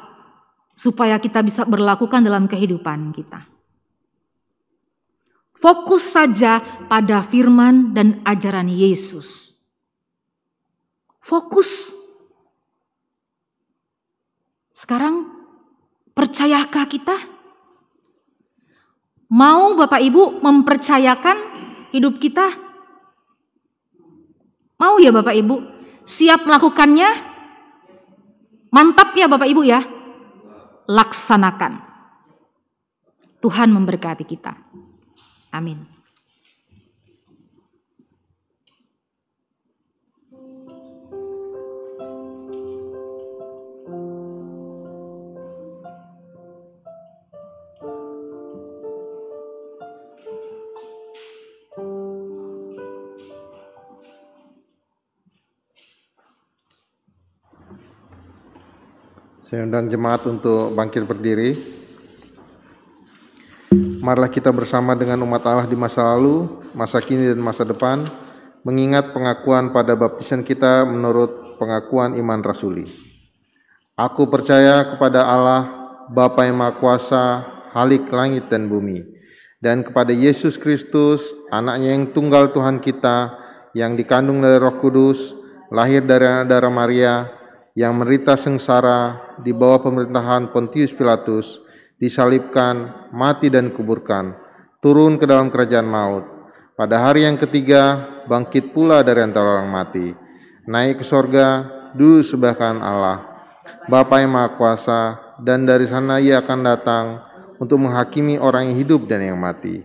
supaya 0.74 1.22
kita 1.22 1.38
bisa 1.46 1.62
berlakukan 1.62 2.26
dalam 2.26 2.50
kehidupan 2.50 3.14
kita. 3.14 3.46
Fokus 5.58 6.14
saja 6.14 6.62
pada 6.86 7.22
firman 7.22 7.94
dan 7.94 8.22
ajaran 8.22 8.70
Yesus. 8.70 9.47
Fokus. 11.28 11.92
Sekarang 14.72 15.28
percayakah 16.16 16.88
kita? 16.88 17.16
Mau 19.28 19.76
Bapak 19.76 20.00
Ibu 20.00 20.40
mempercayakan 20.40 21.36
hidup 21.92 22.16
kita? 22.16 22.48
Mau 24.80 24.96
ya 24.96 25.12
Bapak 25.12 25.36
Ibu? 25.36 25.56
Siap 26.08 26.48
melakukannya? 26.48 27.10
Mantap 28.72 29.12
ya 29.12 29.28
Bapak 29.28 29.52
Ibu 29.52 29.68
ya? 29.68 29.84
Laksanakan. 30.88 31.84
Tuhan 33.44 33.68
memberkati 33.68 34.24
kita. 34.24 34.56
Amin. 35.52 35.97
Saya 59.48 59.64
undang 59.64 59.88
jemaat 59.88 60.28
untuk 60.28 60.76
bangkit 60.76 61.08
berdiri. 61.08 61.56
Marilah 64.04 64.28
kita 64.28 64.52
bersama 64.52 64.92
dengan 64.92 65.24
umat 65.24 65.40
Allah 65.48 65.64
di 65.64 65.72
masa 65.72 66.04
lalu, 66.04 66.60
masa 66.76 67.00
kini 67.00 67.32
dan 67.32 67.40
masa 67.40 67.64
depan, 67.64 68.04
mengingat 68.60 69.16
pengakuan 69.16 69.72
pada 69.72 69.96
baptisan 69.96 70.44
kita 70.44 70.84
menurut 70.84 71.56
pengakuan 71.56 72.12
iman 72.20 72.44
rasuli. 72.44 72.92
Aku 73.96 74.28
percaya 74.28 74.84
kepada 74.84 75.24
Allah, 75.24 75.64
Bapa 76.12 76.44
yang 76.44 76.60
Maha 76.60 76.76
Kuasa, 76.76 77.40
Halik 77.72 78.04
langit 78.12 78.52
dan 78.52 78.68
bumi, 78.68 79.00
dan 79.64 79.80
kepada 79.80 80.12
Yesus 80.12 80.60
Kristus, 80.60 81.24
anaknya 81.48 81.96
yang 81.96 82.12
tunggal 82.12 82.52
Tuhan 82.52 82.84
kita, 82.84 83.32
yang 83.72 83.96
dikandung 83.96 84.44
dari 84.44 84.60
roh 84.60 84.76
kudus, 84.76 85.32
lahir 85.72 86.04
dari 86.04 86.28
anak 86.28 86.52
darah 86.52 86.68
Maria, 86.68 87.32
yang 87.72 87.96
menderita 87.96 88.36
sengsara 88.36 89.27
di 89.42 89.54
bawah 89.54 89.82
pemerintahan 89.82 90.50
Pontius 90.50 90.94
Pilatus, 90.94 91.62
disalibkan, 91.98 93.08
mati 93.10 93.50
dan 93.50 93.74
kuburkan, 93.74 94.34
turun 94.78 95.18
ke 95.18 95.26
dalam 95.26 95.50
kerajaan 95.50 95.86
maut. 95.86 96.24
Pada 96.78 97.02
hari 97.02 97.26
yang 97.26 97.34
ketiga, 97.34 98.06
bangkit 98.30 98.70
pula 98.70 99.02
dari 99.02 99.26
antara 99.26 99.58
orang 99.58 99.70
mati, 99.70 100.14
naik 100.66 101.02
ke 101.02 101.04
sorga, 101.04 101.66
duduk 101.98 102.22
sebelah 102.22 102.54
kanan 102.54 102.82
Allah, 102.84 103.18
Bapa 103.90 104.22
yang 104.22 104.30
Maha 104.30 104.54
Kuasa, 104.54 105.00
dan 105.42 105.66
dari 105.66 105.90
sana 105.90 106.22
ia 106.22 106.38
akan 106.38 106.58
datang 106.62 107.06
untuk 107.58 107.82
menghakimi 107.82 108.38
orang 108.38 108.70
yang 108.70 108.76
hidup 108.78 109.10
dan 109.10 109.22
yang 109.22 109.38
mati. 109.38 109.82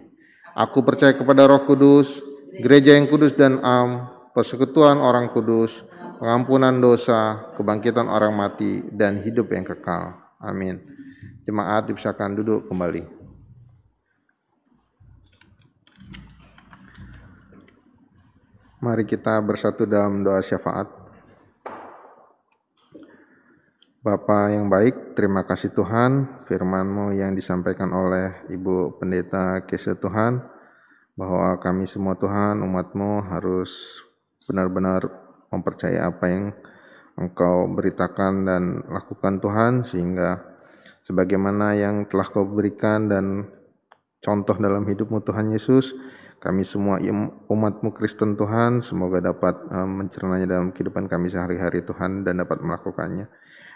Aku 0.53 0.85
percaya 0.85 1.17
kepada 1.17 1.49
roh 1.49 1.65
kudus, 1.65 2.21
gereja 2.61 2.93
yang 2.93 3.09
kudus 3.09 3.33
dan 3.33 3.57
am, 3.65 4.05
persekutuan 4.37 5.01
orang 5.01 5.33
kudus, 5.33 5.81
pengampunan 6.19 6.77
dosa, 6.77 7.51
kebangkitan 7.55 8.09
orang 8.09 8.33
mati, 8.35 8.83
dan 8.91 9.21
hidup 9.21 9.49
yang 9.53 9.65
kekal. 9.65 10.17
Amin. 10.43 10.81
Jemaat 11.47 11.87
dipersilakan 11.87 12.39
duduk 12.39 12.67
kembali. 12.67 13.03
Mari 18.83 19.07
kita 19.07 19.39
bersatu 19.39 19.87
dalam 19.87 20.27
doa 20.27 20.43
syafaat. 20.43 20.91
Bapa 24.03 24.51
yang 24.51 24.67
baik, 24.67 25.15
terima 25.15 25.47
kasih 25.47 25.71
Tuhan 25.71 26.43
firman-Mu 26.43 27.15
yang 27.15 27.31
disampaikan 27.31 27.95
oleh 27.95 28.43
Ibu 28.51 28.99
Pendeta 28.99 29.63
Kese 29.63 29.95
Tuhan, 29.95 30.43
bahwa 31.15 31.55
kami 31.63 31.87
semua 31.87 32.19
Tuhan, 32.19 32.59
umat-Mu 32.59 33.23
harus 33.23 34.03
benar-benar 34.43 35.22
mempercayai 35.53 36.01
apa 36.01 36.25
yang 36.27 36.45
Engkau 37.13 37.69
beritakan 37.69 38.41
dan 38.41 38.63
lakukan 38.89 39.37
Tuhan, 39.37 39.85
sehingga 39.85 40.41
sebagaimana 41.05 41.77
yang 41.77 42.09
telah 42.09 42.25
Kau 42.25 42.49
berikan 42.49 43.05
dan 43.05 43.45
contoh 44.17 44.57
dalam 44.57 44.81
hidupmu 44.89 45.21
Tuhan 45.21 45.53
Yesus, 45.53 45.93
kami 46.41 46.65
semua 46.65 46.97
umatmu 47.47 47.93
Kristen 47.93 48.33
Tuhan, 48.33 48.81
semoga 48.81 49.21
dapat 49.21 49.61
uh, 49.69 49.85
mencernanya 49.85 50.57
dalam 50.57 50.73
kehidupan 50.73 51.05
kami 51.05 51.29
sehari-hari 51.29 51.85
Tuhan 51.85 52.25
dan 52.25 52.41
dapat 52.41 52.65
melakukannya. 52.65 53.29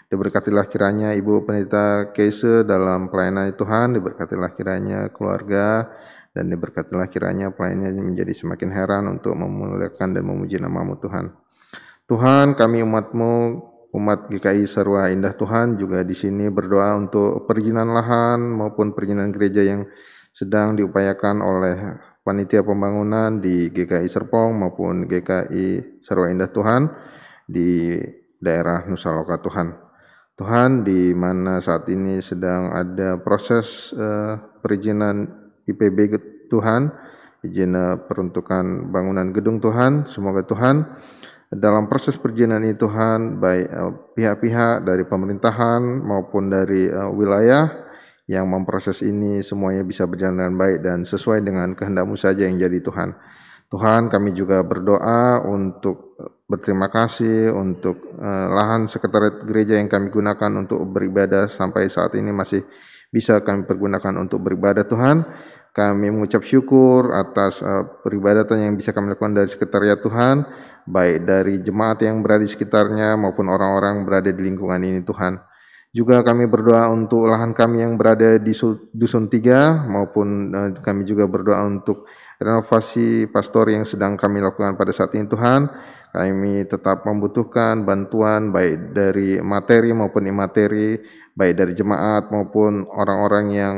Diberkatilah 0.08 0.66
kiranya 0.66 1.12
Ibu 1.14 1.44
Pendeta 1.46 2.10
Keise 2.10 2.66
dalam 2.66 3.12
pelayanan 3.12 3.54
Tuhan, 3.54 3.96
diberkatilah 3.96 4.56
kiranya 4.56 5.08
keluarga, 5.14 5.94
dan 6.32 6.48
diberkatilah 6.48 7.06
kiranya 7.06 7.54
pelayannya 7.54 7.92
menjadi 8.02 8.32
semakin 8.34 8.68
heran 8.72 9.04
untuk 9.08 9.36
memuliakan 9.36 10.16
dan 10.16 10.24
memuji 10.26 10.60
namamu 10.60 10.96
Tuhan. 11.00 11.47
Tuhan 12.08 12.56
kami 12.56 12.80
umatmu, 12.80 13.32
umat 13.92 14.32
GKI 14.32 14.64
Sarwa 14.64 15.12
Indah 15.12 15.36
Tuhan 15.36 15.76
juga 15.76 16.00
di 16.00 16.16
sini 16.16 16.48
berdoa 16.48 16.96
untuk 16.96 17.44
perizinan 17.44 17.92
lahan 17.92 18.40
maupun 18.48 18.96
perizinan 18.96 19.28
gereja 19.28 19.60
yang 19.60 19.84
sedang 20.32 20.72
diupayakan 20.72 21.44
oleh 21.44 21.76
panitia 22.24 22.64
pembangunan 22.64 23.44
di 23.44 23.68
GKI 23.68 24.08
Serpong 24.08 24.56
maupun 24.56 25.04
GKI 25.04 26.00
Sarwa 26.00 26.32
Indah 26.32 26.48
Tuhan 26.48 26.88
di 27.44 28.00
daerah 28.40 28.88
Nusa 28.88 29.12
Loka 29.12 29.36
Tuhan. 29.44 29.76
Tuhan 30.32 30.88
di 30.88 31.12
mana 31.12 31.60
saat 31.60 31.92
ini 31.92 32.24
sedang 32.24 32.72
ada 32.72 33.20
proses 33.20 33.92
uh, 33.92 34.40
perizinan 34.64 35.28
IPB 35.68 36.16
Tuhan, 36.48 36.88
izin 37.44 37.76
peruntukan 38.08 38.88
bangunan 38.88 39.28
gedung 39.28 39.60
Tuhan, 39.60 40.08
semoga 40.08 40.40
Tuhan 40.48 40.88
dalam 41.48 41.88
proses 41.88 42.20
ini 42.20 42.76
Tuhan 42.76 43.40
baik 43.40 43.66
uh, 43.72 43.92
pihak-pihak 44.12 44.84
dari 44.84 45.08
pemerintahan 45.08 45.80
maupun 45.80 46.52
dari 46.52 46.92
uh, 46.92 47.08
wilayah 47.08 47.88
yang 48.28 48.44
memproses 48.44 49.00
ini 49.00 49.40
semuanya 49.40 49.80
bisa 49.80 50.04
berjalan 50.04 50.36
dengan 50.36 50.54
baik 50.60 50.84
dan 50.84 51.08
sesuai 51.08 51.40
dengan 51.40 51.72
kehendakmu 51.72 52.12
saja 52.20 52.44
yang 52.44 52.60
jadi 52.60 52.84
Tuhan. 52.84 53.16
Tuhan 53.72 54.12
kami 54.12 54.36
juga 54.36 54.60
berdoa 54.64 55.44
untuk 55.48 56.16
berterima 56.48 56.88
kasih 56.88 57.52
untuk 57.52 58.16
lahan 58.52 58.88
sekretariat 58.88 59.44
gereja 59.44 59.76
yang 59.76 59.92
kami 59.92 60.08
gunakan 60.08 60.52
untuk 60.56 60.80
beribadah 60.88 61.52
sampai 61.52 61.84
saat 61.92 62.16
ini 62.16 62.32
masih 62.32 62.64
bisa 63.08 63.40
kami 63.40 63.64
pergunakan 63.64 64.16
untuk 64.20 64.44
beribadah 64.44 64.84
Tuhan. 64.84 65.24
Kami 65.78 66.10
mengucap 66.10 66.42
syukur 66.42 67.14
atas 67.14 67.62
uh, 67.62 67.86
peribadatan 68.02 68.58
yang 68.58 68.74
bisa 68.74 68.90
kami 68.90 69.14
lakukan 69.14 69.30
dari 69.30 69.46
sekretariat 69.46 70.02
Tuhan, 70.02 70.42
baik 70.90 71.22
dari 71.22 71.62
jemaat 71.62 72.02
yang 72.02 72.18
berada 72.18 72.42
di 72.42 72.50
sekitarnya 72.50 73.14
maupun 73.14 73.46
orang-orang 73.46 74.02
berada 74.02 74.34
di 74.34 74.42
lingkungan 74.42 74.82
ini 74.82 75.06
Tuhan. 75.06 75.38
Juga 75.94 76.26
kami 76.26 76.50
berdoa 76.50 76.90
untuk 76.90 77.30
lahan 77.30 77.54
kami 77.54 77.86
yang 77.86 77.94
berada 77.94 78.42
di 78.42 78.50
Dusun 78.90 79.30
Tiga 79.30 79.86
maupun 79.86 80.50
uh, 80.50 80.74
kami 80.82 81.06
juga 81.06 81.30
berdoa 81.30 81.62
untuk 81.62 82.10
renovasi 82.42 83.30
pastor 83.30 83.70
yang 83.70 83.86
sedang 83.86 84.18
kami 84.18 84.42
lakukan 84.42 84.74
pada 84.74 84.90
saat 84.90 85.14
ini 85.14 85.30
Tuhan. 85.30 85.70
Kami 86.10 86.66
tetap 86.66 87.06
membutuhkan 87.06 87.86
bantuan 87.86 88.50
baik 88.50 88.98
dari 88.98 89.38
materi 89.38 89.94
maupun 89.94 90.26
imateri, 90.26 90.98
baik 91.38 91.54
dari 91.54 91.72
jemaat 91.78 92.34
maupun 92.34 92.82
orang-orang 92.90 93.46
yang 93.54 93.76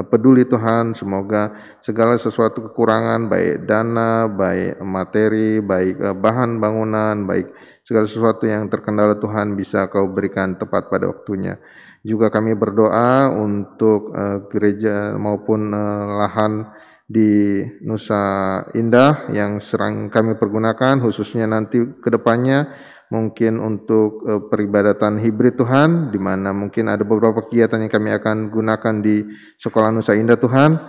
peduli 0.00 0.48
Tuhan, 0.48 0.96
semoga 0.96 1.52
segala 1.84 2.16
sesuatu 2.16 2.64
kekurangan 2.72 3.28
baik 3.28 3.68
dana, 3.68 4.24
baik 4.24 4.80
materi, 4.80 5.60
baik 5.60 5.96
eh, 6.00 6.16
bahan 6.16 6.56
bangunan, 6.56 7.28
baik 7.28 7.52
segala 7.84 8.08
sesuatu 8.08 8.48
yang 8.48 8.72
terkendala 8.72 9.20
Tuhan 9.20 9.52
bisa 9.52 9.92
Kau 9.92 10.08
berikan 10.08 10.56
tepat 10.56 10.88
pada 10.88 11.12
waktunya. 11.12 11.60
Juga 12.02 12.32
kami 12.34 12.58
berdoa 12.58 13.30
untuk 13.30 14.10
uh, 14.10 14.42
gereja 14.50 15.14
maupun 15.14 15.70
lahan 16.18 16.66
di 17.06 17.60
Nusa 17.84 18.64
Indah 18.72 19.28
yang 19.30 19.60
serang 19.60 20.08
kami 20.08 20.40
pergunakan 20.40 20.96
khususnya 20.98 21.44
nanti 21.44 21.78
ke 22.00 22.08
depannya 22.08 22.72
mungkin 23.12 23.60
untuk 23.60 24.24
uh, 24.24 24.48
peribadatan 24.48 25.20
hibrid 25.20 25.60
Tuhan 25.60 26.08
di 26.08 26.16
mana 26.16 26.56
mungkin 26.56 26.88
ada 26.88 27.04
beberapa 27.04 27.44
kegiatan 27.44 27.76
yang 27.84 27.92
kami 27.92 28.08
akan 28.16 28.48
gunakan 28.48 28.94
di 29.04 29.28
Sekolah 29.60 29.92
Nusa 29.92 30.16
Indah 30.16 30.40
Tuhan 30.40 30.80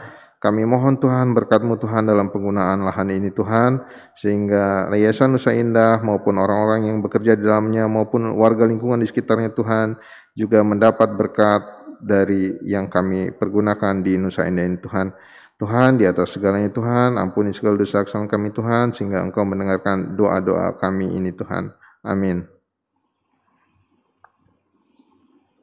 kami 0.43 0.67
mohon 0.67 0.99
Tuhan 0.99 1.31
berkatmu 1.31 1.79
Tuhan 1.79 2.03
dalam 2.03 2.27
penggunaan 2.27 2.83
lahan 2.83 3.15
ini 3.15 3.31
Tuhan, 3.31 3.79
sehingga 4.11 4.91
Yayasan 4.91 5.31
Nusa 5.31 5.55
Indah 5.55 6.03
maupun 6.03 6.35
orang-orang 6.35 6.91
yang 6.91 6.99
bekerja 6.99 7.39
di 7.39 7.47
dalamnya 7.47 7.87
maupun 7.87 8.27
warga 8.35 8.67
lingkungan 8.67 8.99
di 8.99 9.07
sekitarnya 9.07 9.55
Tuhan 9.55 9.95
juga 10.35 10.59
mendapat 10.67 11.15
berkat 11.15 11.63
dari 12.03 12.59
yang 12.67 12.91
kami 12.91 13.31
pergunakan 13.31 14.03
di 14.03 14.19
Nusa 14.19 14.43
Indah 14.43 14.67
ini 14.67 14.83
Tuhan. 14.83 15.15
Tuhan 15.55 15.95
di 15.95 16.03
atas 16.03 16.35
segalanya 16.35 16.67
Tuhan, 16.75 17.15
ampuni 17.15 17.55
segala 17.55 17.79
dosa 17.79 18.03
kesalahan 18.03 18.27
kami 18.27 18.51
Tuhan, 18.51 18.91
sehingga 18.91 19.23
Engkau 19.23 19.47
mendengarkan 19.47 20.19
doa-doa 20.19 20.75
kami 20.75 21.07
ini 21.07 21.31
Tuhan. 21.31 21.71
Amin. 22.03 22.43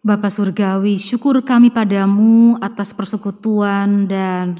Bapa 0.00 0.32
Surgawi, 0.32 0.96
syukur 0.96 1.44
kami 1.44 1.68
padamu 1.68 2.56
atas 2.64 2.96
persekutuan 2.96 4.08
dan 4.08 4.56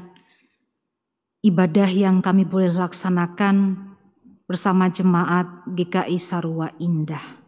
ibadah 1.41 1.89
yang 1.89 2.21
kami 2.21 2.45
boleh 2.45 2.69
laksanakan 2.69 3.89
bersama 4.45 4.93
jemaat 4.93 5.65
GKI 5.65 6.21
Sarua 6.21 6.69
Indah. 6.77 7.41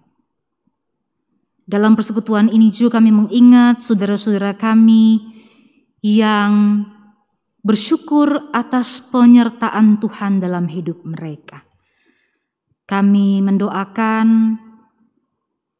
Dalam 1.64 1.94
persekutuan 1.94 2.50
ini 2.50 2.74
juga 2.74 2.98
kami 2.98 3.14
mengingat 3.14 3.86
saudara-saudara 3.86 4.58
kami 4.58 5.22
yang 6.02 6.84
bersyukur 7.62 8.52
atas 8.52 9.00
penyertaan 9.06 10.02
Tuhan 10.02 10.42
dalam 10.42 10.66
hidup 10.66 11.06
mereka. 11.06 11.64
Kami 12.84 13.40
mendoakan 13.40 14.60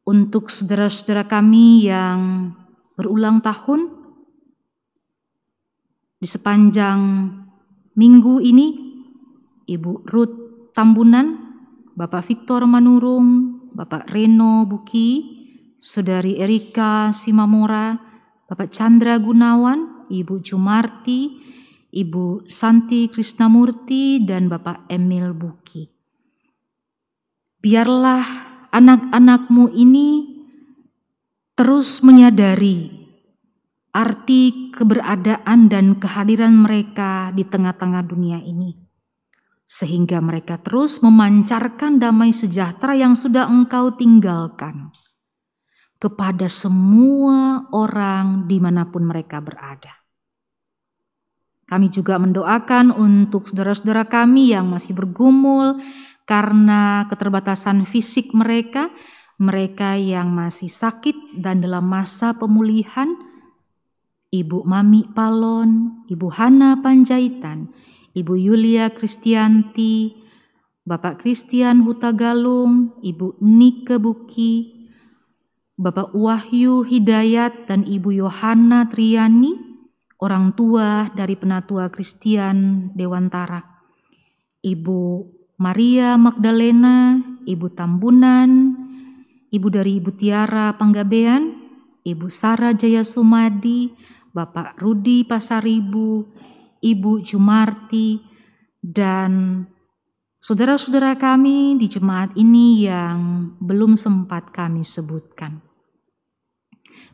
untuk 0.04 0.48
saudara-saudara 0.48 1.28
kami 1.28 1.88
yang 1.88 2.52
berulang 2.96 3.44
tahun 3.44 3.88
di 6.20 6.28
sepanjang 6.28 7.00
Minggu 7.94 8.42
ini 8.42 8.74
Ibu 9.70 10.10
Ruth 10.10 10.36
Tambunan, 10.74 11.38
Bapak 11.94 12.26
Victor 12.26 12.66
Manurung, 12.66 13.62
Bapak 13.70 14.10
Reno 14.10 14.66
Buki, 14.66 15.22
Saudari 15.78 16.42
Erika 16.42 17.14
Simamora, 17.14 17.94
Bapak 18.50 18.74
Chandra 18.74 19.14
Gunawan, 19.22 20.10
Ibu 20.10 20.42
Jumarti, 20.42 21.38
Ibu 21.94 22.50
Santi 22.50 23.06
Krisnamurti, 23.06 24.26
dan 24.26 24.50
Bapak 24.50 24.90
Emil 24.90 25.30
Buki. 25.38 25.93
Biarlah 27.64 28.24
anak-anakmu 28.76 29.72
ini 29.72 30.36
terus 31.56 32.04
menyadari 32.04 32.92
arti 33.88 34.68
keberadaan 34.68 35.72
dan 35.72 35.96
kehadiran 35.96 36.52
mereka 36.60 37.32
di 37.32 37.40
tengah-tengah 37.40 38.04
dunia 38.04 38.36
ini, 38.44 38.76
sehingga 39.64 40.20
mereka 40.20 40.60
terus 40.60 41.00
memancarkan 41.00 41.96
damai 41.96 42.36
sejahtera 42.36 43.00
yang 43.00 43.16
sudah 43.16 43.48
Engkau 43.48 43.96
tinggalkan 43.96 44.92
kepada 45.96 46.52
semua 46.52 47.64
orang 47.72 48.44
di 48.44 48.60
mana 48.60 48.84
pun 48.92 49.08
mereka 49.08 49.40
berada. 49.40 50.04
Kami 51.64 51.88
juga 51.88 52.20
mendoakan 52.20 52.92
untuk 52.92 53.48
saudara-saudara 53.48 54.04
kami 54.04 54.52
yang 54.52 54.68
masih 54.68 54.92
bergumul 54.92 55.80
karena 56.24 57.04
keterbatasan 57.12 57.84
fisik 57.84 58.32
mereka, 58.32 58.88
mereka 59.36 59.96
yang 60.00 60.32
masih 60.32 60.72
sakit 60.72 61.36
dan 61.36 61.60
dalam 61.60 61.84
masa 61.84 62.36
pemulihan, 62.36 63.12
Ibu 64.34 64.66
Mami 64.66 65.06
Palon, 65.14 66.02
Ibu 66.10 66.26
Hana 66.34 66.80
Panjaitan, 66.82 67.70
Ibu 68.16 68.34
Yulia 68.34 68.90
Kristianti, 68.90 70.16
Bapak 70.84 71.22
Christian 71.22 71.86
Hutagalung, 71.86 72.98
Ibu 73.00 73.40
Nike 73.40 73.96
Buki, 73.96 74.54
Bapak 75.74 76.14
Wahyu 76.14 76.86
Hidayat 76.86 77.66
dan 77.66 77.82
Ibu 77.82 78.14
Yohana 78.14 78.86
Triani, 78.86 79.54
orang 80.22 80.54
tua 80.54 81.10
dari 81.12 81.34
Penatua 81.34 81.90
Kristian 81.90 82.90
Dewantara, 82.94 83.82
Ibu 84.62 85.33
Maria 85.54 86.18
Magdalena, 86.18 87.22
Ibu 87.46 87.66
Tambunan, 87.78 88.74
Ibu 89.54 89.66
dari 89.70 90.02
Ibu 90.02 90.10
Tiara 90.18 90.74
Panggabean, 90.74 91.54
Ibu 92.02 92.26
Sara 92.26 92.74
Jaya 92.74 93.06
Sumadi, 93.06 93.94
Bapak 94.34 94.82
Rudi 94.82 95.22
Pasaribu, 95.22 96.26
Ibu 96.82 97.22
Jumarti, 97.22 98.18
dan 98.82 99.62
saudara-saudara 100.42 101.14
kami 101.14 101.78
di 101.78 101.86
jemaat 101.86 102.34
ini 102.34 102.90
yang 102.90 103.54
belum 103.62 103.94
sempat 103.94 104.50
kami 104.50 104.82
sebutkan. 104.82 105.62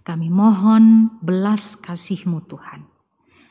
Kami 0.00 0.32
mohon 0.32 1.12
belas 1.20 1.76
kasih-Mu 1.76 2.40
Tuhan. 2.48 2.88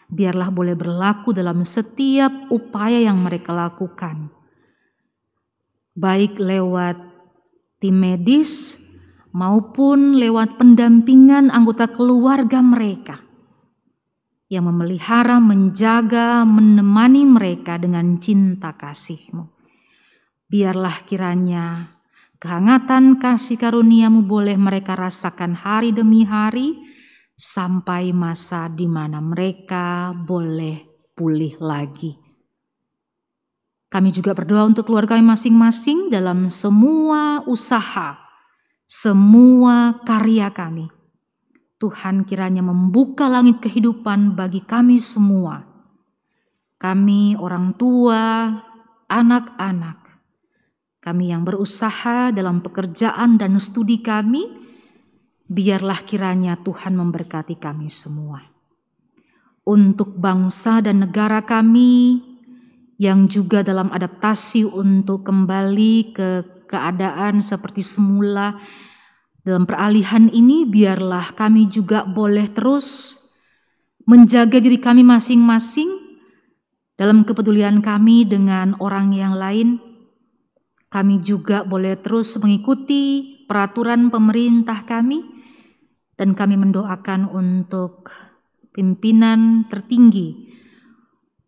Biarlah 0.10 0.50
boleh 0.50 0.74
berlaku 0.74 1.30
dalam 1.30 1.62
setiap 1.62 2.50
upaya 2.50 3.06
yang 3.06 3.22
mereka 3.22 3.54
lakukan. 3.54 4.39
Baik 5.96 6.38
lewat 6.38 6.98
tim 7.80 7.96
medis 7.98 8.78
maupun 9.34 10.18
lewat 10.18 10.58
pendampingan 10.58 11.54
anggota 11.54 11.90
keluarga 11.90 12.60
mereka 12.60 13.30
yang 14.50 14.66
memelihara, 14.66 15.38
menjaga, 15.38 16.42
menemani 16.42 17.22
mereka 17.24 17.78
dengan 17.78 18.18
cinta 18.18 18.74
kasih-Mu. 18.74 19.46
Biarlah 20.50 21.06
kiranya 21.06 21.94
kehangatan 22.42 23.22
kasih 23.22 23.62
karuniamu 23.62 24.26
boleh 24.26 24.58
mereka 24.58 24.98
rasakan 24.98 25.54
hari 25.54 25.94
demi 25.94 26.26
hari 26.26 26.74
sampai 27.38 28.10
masa 28.10 28.66
di 28.74 28.90
mana 28.90 29.22
mereka 29.22 30.18
boleh 30.18 30.82
pulih 31.14 31.54
lagi. 31.62 32.29
Kami 33.90 34.14
juga 34.14 34.38
berdoa 34.38 34.70
untuk 34.70 34.86
keluarga 34.86 35.18
masing-masing 35.18 36.14
dalam 36.14 36.54
semua 36.54 37.42
usaha, 37.50 38.22
semua 38.86 39.98
karya 40.06 40.54
kami 40.54 40.94
Tuhan 41.80 42.28
kiranya 42.28 42.60
membuka 42.60 43.32
langit 43.32 43.64
kehidupan 43.64 44.36
bagi 44.36 44.60
kami 44.68 45.00
semua. 45.00 45.64
Kami 46.76 47.40
orang 47.40 47.80
tua, 47.80 48.52
anak-anak, 49.08 50.00
kami 51.00 51.32
yang 51.32 51.48
berusaha 51.48 52.36
dalam 52.36 52.60
pekerjaan 52.60 53.40
dan 53.40 53.56
studi 53.64 54.04
kami, 54.04 54.44
biarlah 55.48 56.04
kiranya 56.04 56.60
Tuhan 56.60 57.00
memberkati 57.00 57.56
kami 57.56 57.88
semua. 57.88 58.44
Untuk 59.64 60.20
bangsa 60.20 60.84
dan 60.84 61.08
negara 61.08 61.48
kami 61.48 62.20
yang 63.00 63.32
juga 63.32 63.64
dalam 63.64 63.88
adaptasi 63.96 64.68
untuk 64.68 65.24
kembali 65.24 66.12
ke 66.12 66.30
keadaan 66.68 67.40
seperti 67.40 67.80
semula, 67.80 68.60
dalam 69.40 69.64
peralihan 69.64 70.28
ini 70.28 70.68
biarlah 70.68 71.32
kami 71.32 71.72
juga 71.72 72.04
boleh 72.04 72.52
terus 72.52 73.16
menjaga 74.04 74.60
diri 74.60 74.78
kami 74.84 75.08
masing-masing 75.08 75.88
dalam 77.00 77.24
kepedulian 77.24 77.80
kami 77.80 78.28
dengan 78.28 78.76
orang 78.84 79.16
yang 79.16 79.32
lain. 79.40 79.80
Kami 80.92 81.24
juga 81.24 81.64
boleh 81.64 81.96
terus 82.02 82.36
mengikuti 82.42 83.38
peraturan 83.48 84.12
pemerintah 84.12 84.84
kami 84.84 85.22
dan 86.20 86.36
kami 86.36 86.60
mendoakan 86.60 87.32
untuk 87.32 88.12
pimpinan 88.74 89.70
tertinggi 89.70 90.50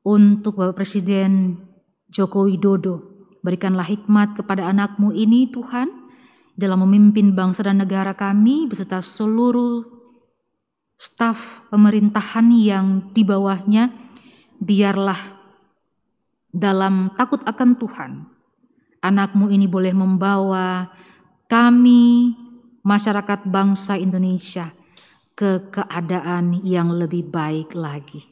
untuk 0.02 0.58
Bapak 0.58 0.82
Presiden 0.82 1.62
Joko 2.10 2.50
Widodo. 2.50 3.26
Berikanlah 3.42 3.86
hikmat 3.90 4.38
kepada 4.38 4.70
anakmu 4.70 5.14
ini 5.14 5.50
Tuhan 5.50 5.90
dalam 6.54 6.86
memimpin 6.86 7.34
bangsa 7.34 7.66
dan 7.66 7.82
negara 7.82 8.14
kami 8.14 8.70
beserta 8.70 9.02
seluruh 9.02 9.82
staf 11.02 11.66
pemerintahan 11.74 12.54
yang 12.54 13.10
di 13.10 13.26
bawahnya, 13.26 13.90
biarlah 14.62 15.18
dalam 16.54 17.10
takut 17.18 17.42
akan 17.42 17.70
Tuhan, 17.82 18.12
anakmu 19.02 19.50
ini 19.50 19.66
boleh 19.66 19.98
membawa 19.98 20.94
kami, 21.50 22.38
masyarakat 22.86 23.50
bangsa 23.50 23.98
Indonesia, 23.98 24.70
ke 25.34 25.74
keadaan 25.74 26.62
yang 26.62 26.94
lebih 26.94 27.34
baik 27.34 27.74
lagi. 27.74 28.31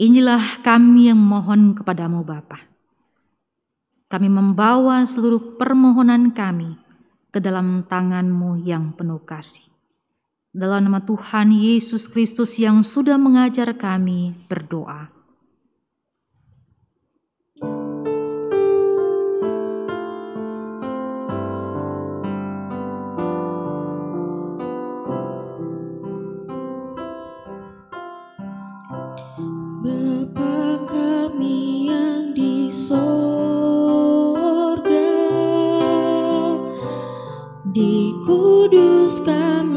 Inilah 0.00 0.64
kami 0.64 1.12
yang 1.12 1.20
mohon 1.20 1.76
kepadamu 1.76 2.24
Bapa. 2.24 2.56
Kami 4.08 4.32
membawa 4.32 5.04
seluruh 5.04 5.60
permohonan 5.60 6.32
kami 6.32 6.72
ke 7.28 7.36
dalam 7.36 7.84
tanganmu 7.84 8.64
yang 8.64 8.96
penuh 8.96 9.20
kasih. 9.28 9.68
Dalam 10.56 10.88
nama 10.88 11.04
Tuhan 11.04 11.52
Yesus 11.52 12.08
Kristus 12.08 12.56
yang 12.56 12.80
sudah 12.80 13.20
mengajar 13.20 13.76
kami 13.76 14.32
berdoa. 14.48 15.19
Sorga, 32.90 34.82
dikuduskanlah 37.70 39.69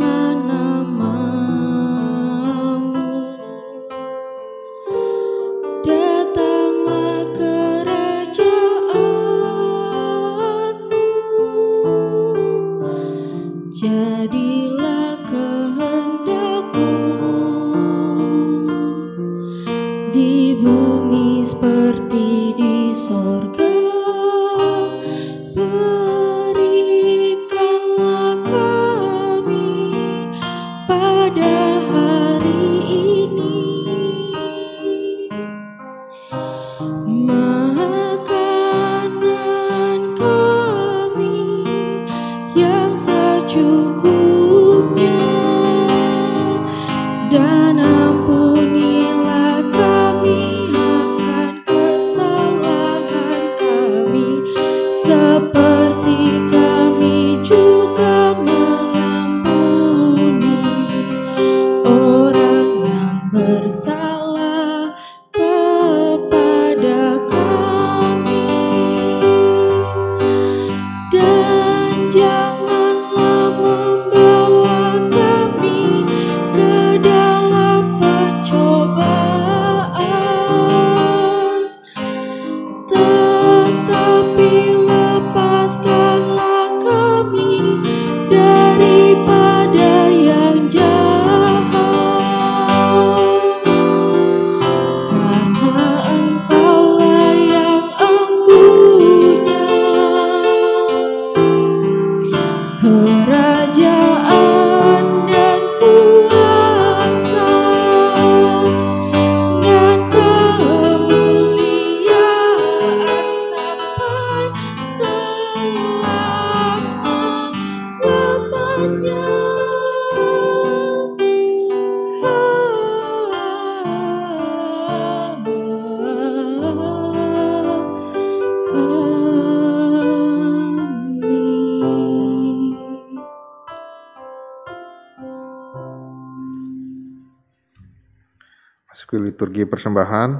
persembahan, 139.73 140.37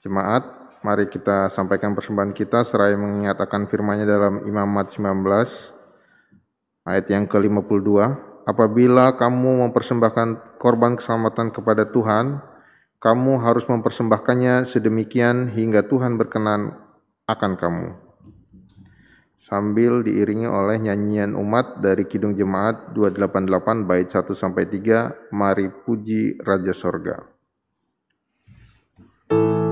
jemaat, 0.00 0.72
mari 0.80 1.12
kita 1.12 1.52
sampaikan 1.52 1.92
persembahan 1.92 2.32
kita 2.32 2.64
seraya 2.64 2.96
mengingat 2.96 3.36
akan 3.36 3.68
firman-Nya 3.68 4.08
dalam 4.08 4.40
Imamat 4.48 4.96
19 4.96 5.20
ayat 6.88 7.06
yang 7.12 7.28
ke-52. 7.28 7.92
Apabila 8.48 9.12
kamu 9.20 9.68
mempersembahkan 9.68 10.56
korban 10.56 10.96
keselamatan 10.96 11.52
kepada 11.52 11.84
Tuhan, 11.84 12.40
kamu 12.96 13.44
harus 13.44 13.68
mempersembahkannya 13.68 14.64
sedemikian 14.64 15.52
hingga 15.52 15.84
Tuhan 15.84 16.16
berkenan 16.16 16.72
akan 17.28 17.52
kamu. 17.60 17.88
Sambil 19.40 20.04
diiringi 20.04 20.44
oleh 20.44 20.80
nyanyian 20.80 21.32
umat 21.36 21.80
dari 21.80 22.04
Kidung 22.04 22.36
Jemaat 22.36 22.92
288 22.96 23.88
bait 23.88 24.08
1 24.08 24.32
sampai 24.36 24.68
3, 24.68 25.32
mari 25.32 25.72
puji 25.72 26.40
Raja 26.44 26.76
Sorga. 26.76 27.29
Mari 29.30 29.69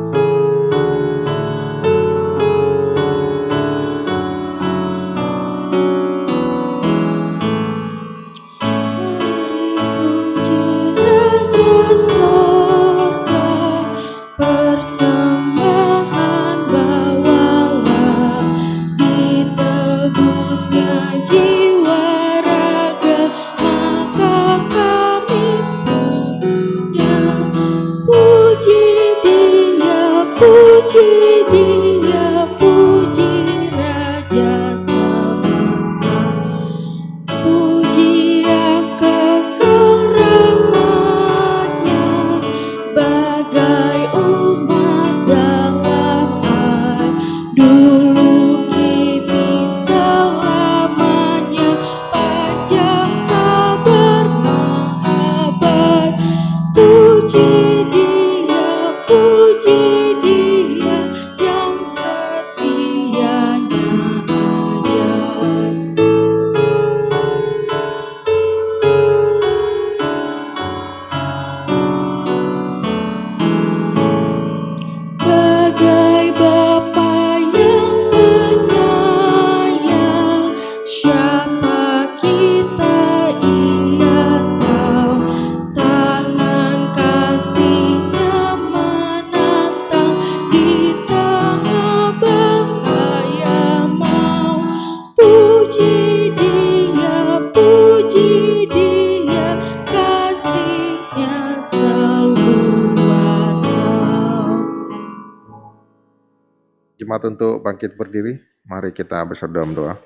Mari 108.88 109.04
kita 109.04 109.20
dalam 109.52 109.76
doa. 109.76 110.00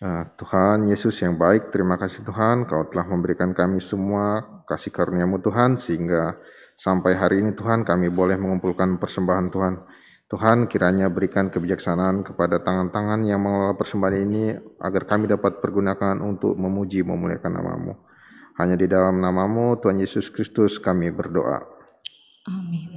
Nah, 0.00 0.24
Tuhan 0.40 0.88
Yesus 0.88 1.12
yang 1.20 1.36
baik, 1.36 1.68
terima 1.68 2.00
kasih 2.00 2.24
Tuhan, 2.24 2.64
Kau 2.64 2.88
telah 2.88 3.04
memberikan 3.04 3.52
kami 3.52 3.84
semua 3.84 4.40
kasih 4.64 4.96
karuniamu 4.96 5.44
Tuhan, 5.44 5.76
sehingga 5.76 6.40
sampai 6.72 7.20
hari 7.20 7.44
ini 7.44 7.52
Tuhan 7.52 7.84
kami 7.84 8.08
boleh 8.08 8.40
mengumpulkan 8.40 8.96
persembahan 8.96 9.52
Tuhan. 9.52 9.74
Tuhan 10.24 10.72
kiranya 10.72 11.12
berikan 11.12 11.52
kebijaksanaan 11.52 12.24
kepada 12.24 12.64
tangan-tangan 12.64 13.28
yang 13.28 13.44
mengelola 13.44 13.76
persembahan 13.76 14.16
ini, 14.24 14.56
agar 14.80 15.04
kami 15.04 15.28
dapat 15.28 15.60
pergunakan 15.60 16.16
untuk 16.24 16.56
memuji 16.56 17.04
memuliakan 17.04 17.60
namamu. 17.60 17.92
Hanya 18.56 18.80
di 18.80 18.88
dalam 18.88 19.20
namamu, 19.20 19.76
Tuhan 19.76 20.00
Yesus 20.00 20.32
Kristus, 20.32 20.80
kami 20.80 21.12
berdoa. 21.12 21.60
Amin. 22.48 22.87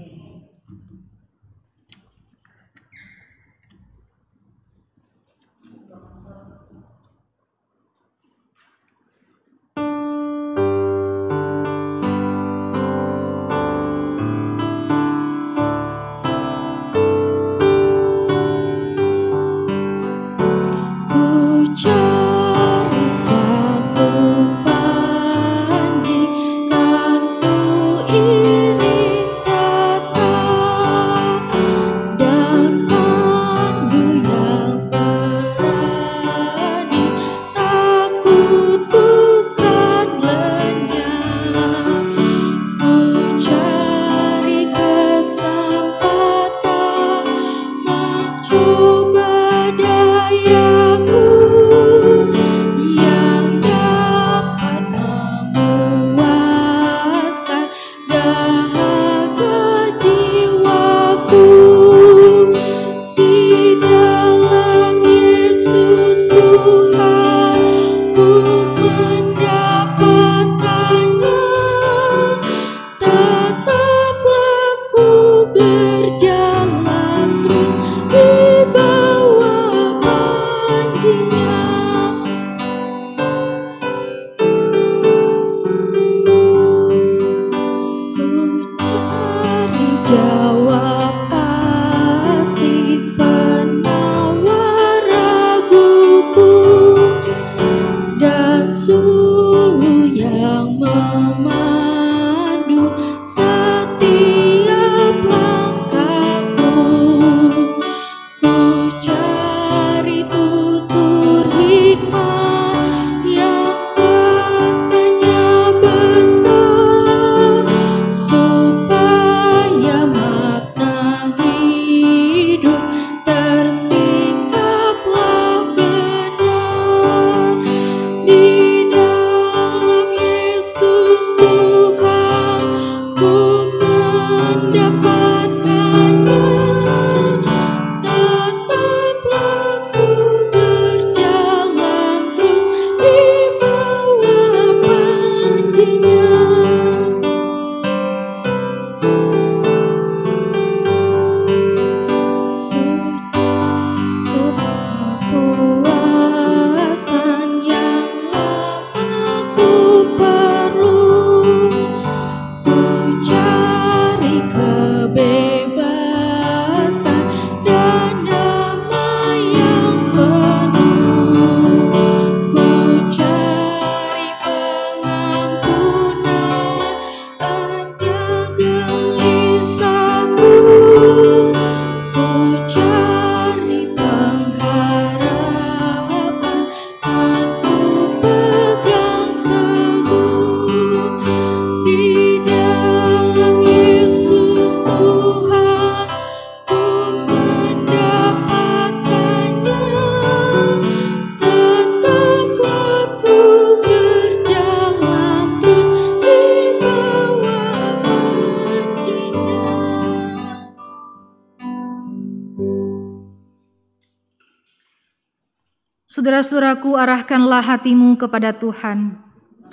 Saudara-saudaraku, 216.61 216.93
arahkanlah 216.93 217.63
hatimu 217.65 218.21
kepada 218.21 218.53
Tuhan. 218.53 219.17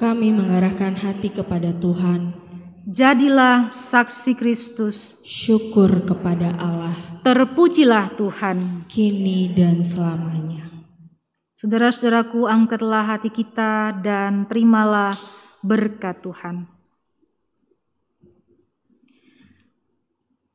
Kami 0.00 0.32
mengarahkan 0.32 0.96
hati 0.96 1.28
kepada 1.28 1.68
Tuhan, 1.76 2.32
Jadilah 2.88 3.68
saksi 3.68 4.32
Kristus. 4.32 5.20
syukur 5.20 6.08
kepada 6.08 6.56
Allah, 6.56 7.20
Terpujilah 7.28 8.16
Tuhan. 8.16 8.88
kini 8.88 9.52
dan 9.52 9.84
selamanya. 9.84 10.64
Saudara-saudaraku, 11.60 12.48
angkatlah 12.48 13.04
hati 13.04 13.28
kita 13.36 13.92
dan 14.00 14.48
terimalah 14.48 15.12
berkat 15.60 16.24
Tuhan. 16.24 16.72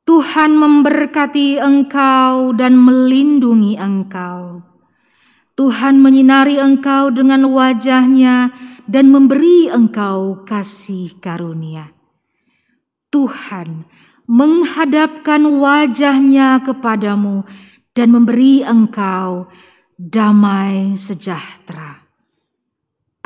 Tuhan 0.01 0.57
memberkati 0.57 1.61
engkau 1.61 2.57
dan 2.57 2.73
melindungi 2.73 3.77
engkau. 3.77 4.72
Tuhan 5.53 6.01
menyinari 6.01 6.57
engkau 6.57 7.09
dengan 7.13 7.45
wajahnya 7.49 8.49
dan 8.85 9.09
memberi 9.09 9.69
engkau 9.69 10.45
kasih 10.45 11.17
karunia. 11.21 11.93
Tuhan 13.13 13.85
menghadapkan 14.29 15.41
wajahnya 15.45 16.61
kepadamu 16.65 17.45
dan 17.93 18.07
memberi 18.09 18.65
engkau 18.65 19.49
damai 19.97 20.97
sejahtera. 20.97 22.05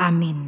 Amin. 0.00 0.47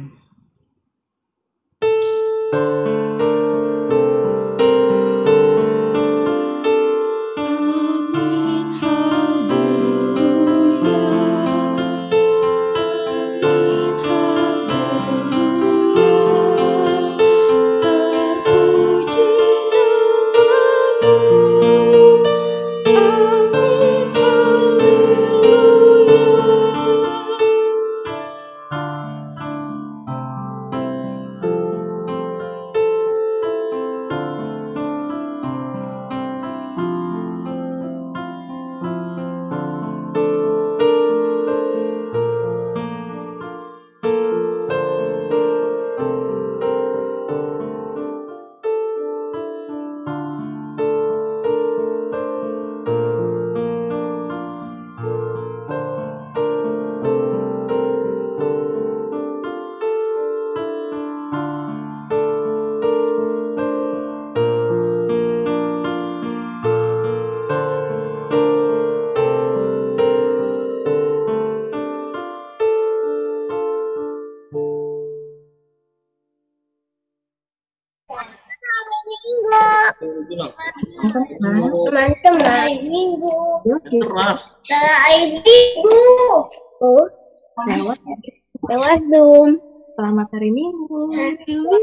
Zoom. 89.21 89.61
Selamat 89.93 90.33
hari 90.33 90.49
Minggu. 90.49 91.13
Hari 91.13 91.37
Minggu. 91.45 91.77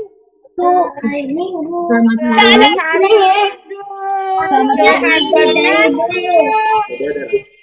Hari 0.98 1.24
Minggu. 1.30 1.78
Selamat 1.86 2.18
hari 2.34 2.70
adanya. 2.74 3.34
Selamat 4.42 4.78
hari 4.82 4.98
adanya. 5.06 5.70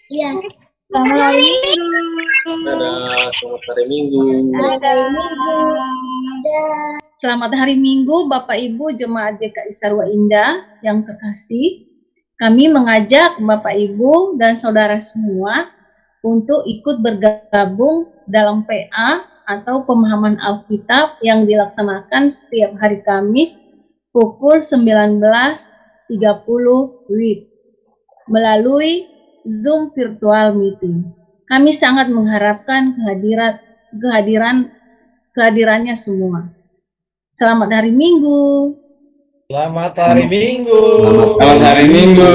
Iya. 0.07 0.31
Selamat 0.87 1.19
hari 1.19 1.43
Minggu. 1.43 1.87
Dadah, 2.63 3.27
selamat 3.35 3.63
hari 3.67 3.83
Minggu. 3.91 4.23
Ada 4.63 4.87
hari 4.87 5.03
Minggu. 5.11 5.55
Selamat 7.19 7.51
hari 7.51 7.75
Minggu 7.75 8.17
Bapak 8.31 8.55
Ibu 8.55 8.95
Jemaat 8.95 9.43
GKI 9.43 9.75
Sarwa 9.75 10.07
Indah 10.07 10.79
yang 10.87 11.03
terkasih. 11.03 11.83
Kami 12.39 12.71
mengajak 12.71 13.43
Bapak 13.43 13.75
Ibu 13.75 14.39
dan 14.39 14.55
saudara 14.55 15.03
semua 15.03 15.67
untuk 16.23 16.63
ikut 16.63 17.03
bergabung 17.03 18.07
dalam 18.23 18.63
PA 18.63 19.34
atau 19.45 19.85
pemahaman 19.85 20.37
Alkitab 20.41 21.21
yang 21.21 21.45
dilaksanakan 21.45 22.29
setiap 22.29 22.73
hari 22.81 23.01
Kamis 23.05 23.61
pukul 24.09 24.61
19.30 24.61 26.11
WIB 27.09 27.39
melalui 28.29 29.05
Zoom 29.45 29.93
virtual 29.93 30.57
meeting. 30.57 31.13
Kami 31.45 31.69
sangat 31.69 32.09
mengharapkan 32.09 32.97
kehadiran 32.97 33.61
kehadiran 33.93 34.57
kehadirannya 35.37 35.93
semua. 35.93 36.49
Selamat 37.37 37.69
hari 37.69 37.93
Minggu. 37.93 38.73
Selamat 39.45 39.93
hari 39.93 40.25
Minggu. 40.25 40.81
Selamat 41.37 41.61
hari 41.61 41.85
Minggu. 41.85 42.33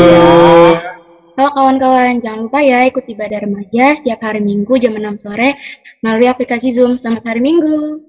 Halo 1.41 1.57
kawan-kawan, 1.57 2.21
jangan 2.21 2.53
lupa 2.53 2.61
ya 2.61 2.85
ikut 2.85 3.01
ibadah 3.01 3.41
remaja 3.41 3.97
setiap 3.97 4.21
hari 4.21 4.45
Minggu 4.45 4.77
jam 4.77 4.93
6 4.93 5.25
sore 5.25 5.57
melalui 6.05 6.29
aplikasi 6.29 6.69
Zoom. 6.69 7.01
Selamat 7.01 7.33
hari 7.33 7.41
Minggu. 7.41 8.05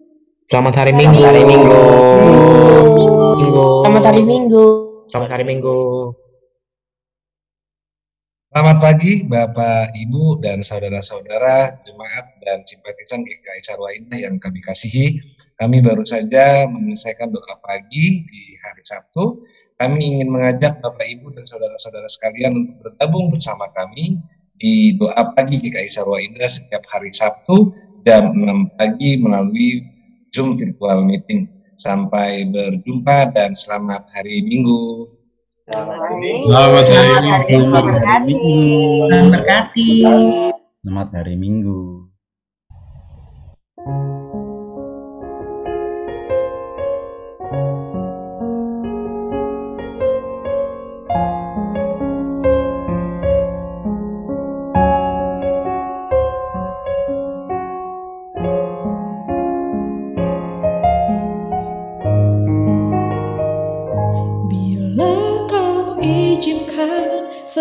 Selamat 0.52 0.84
hari 0.84 0.92
Minggu. 0.92 1.24
Hari 1.24 1.48
Minggu. 1.48 1.80
Minggu. 3.40 3.68
Selamat 3.88 4.04
hari 4.04 4.22
Minggu. 4.28 4.66
Selamat 5.08 5.30
hari 5.32 5.46
Minggu. 5.48 5.80
Selamat 8.52 8.78
pagi 8.84 9.24
Bapak, 9.24 9.96
Ibu, 9.96 10.44
dan 10.44 10.60
saudara-saudara 10.60 11.80
jemaat 11.88 12.36
dan 12.44 12.68
simpatisan 12.68 13.24
GKI 13.24 13.64
Sarwa 13.64 13.96
Indah 13.96 14.28
yang 14.28 14.44
kami 14.44 14.60
kasihi. 14.60 15.24
Kami 15.56 15.80
baru 15.80 16.04
saja 16.04 16.68
menyelesaikan 16.68 17.32
doa 17.32 17.56
pagi 17.64 18.28
di 18.28 18.60
hari 18.60 18.84
Sabtu. 18.84 19.48
Kami 19.82 19.98
ingin 19.98 20.30
mengajak 20.30 20.78
Bapak, 20.78 21.10
Ibu, 21.10 21.34
dan 21.34 21.42
saudara-saudara 21.42 22.06
sekalian 22.06 22.54
untuk 22.54 22.86
bergabung 22.86 23.34
bersama 23.34 23.66
kami 23.74 24.22
di 24.62 24.94
doa 24.94 25.34
pagi 25.34 25.58
GKI 25.58 25.90
Sarwa 25.90 26.22
Indah 26.22 26.46
setiap 26.46 26.86
hari 26.86 27.10
Sabtu 27.10 27.74
jam 28.06 28.30
6 28.30 28.78
pagi 28.78 29.18
melalui 29.18 29.82
Zoom 30.30 30.54
virtual 30.54 31.02
meeting. 31.02 31.50
Sampai 31.82 32.46
berjumpa 32.46 33.34
dan 33.34 33.58
selamat 33.58 34.06
hari 34.14 34.46
Minggu. 34.46 35.10
Selamat 35.66 35.98
hari 35.98 36.18
Minggu. 36.22 36.46
Selamat 36.46 37.42
berkati. 39.34 39.90
Selamat 40.86 41.08
hari 41.10 41.36
Minggu. 41.42 42.11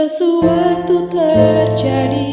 Sesuatu 0.00 1.12
terjadi. 1.12 2.32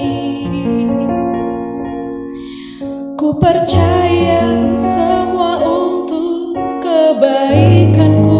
Ku 3.19 3.35
percaya 3.43 4.71
semua 4.79 5.59
untuk 5.67 6.55
kebaikanku. 6.79 8.39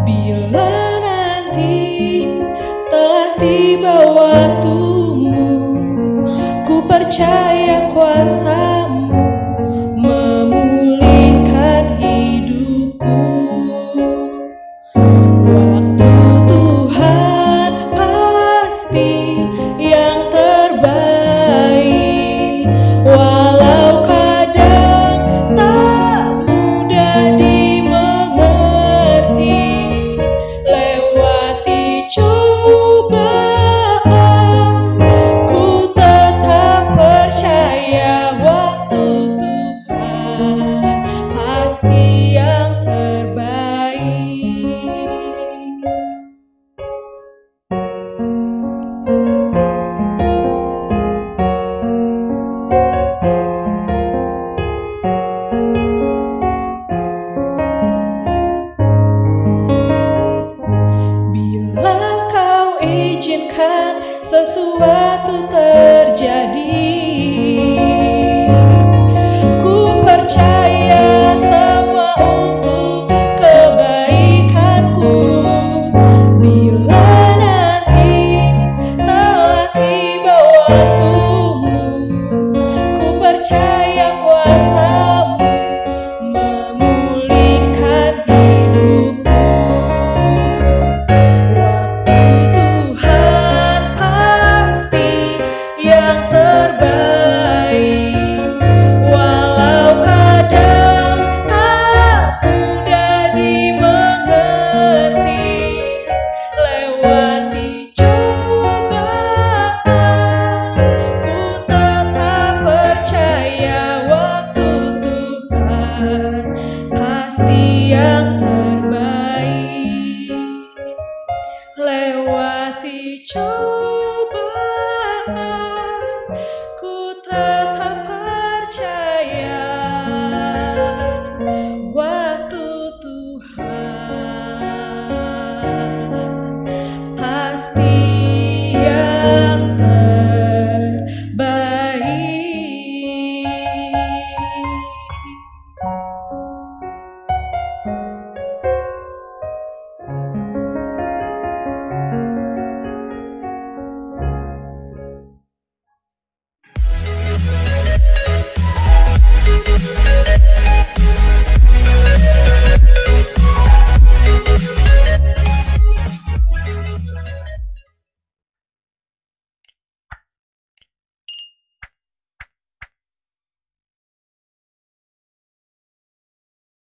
Bila 0.00 0.72
nanti 1.04 2.24
telah 2.88 3.36
tiba 3.36 3.96
waktumu 4.16 5.52
Ku 6.64 6.88
percaya 6.88 7.92
kuasamu 7.92 8.53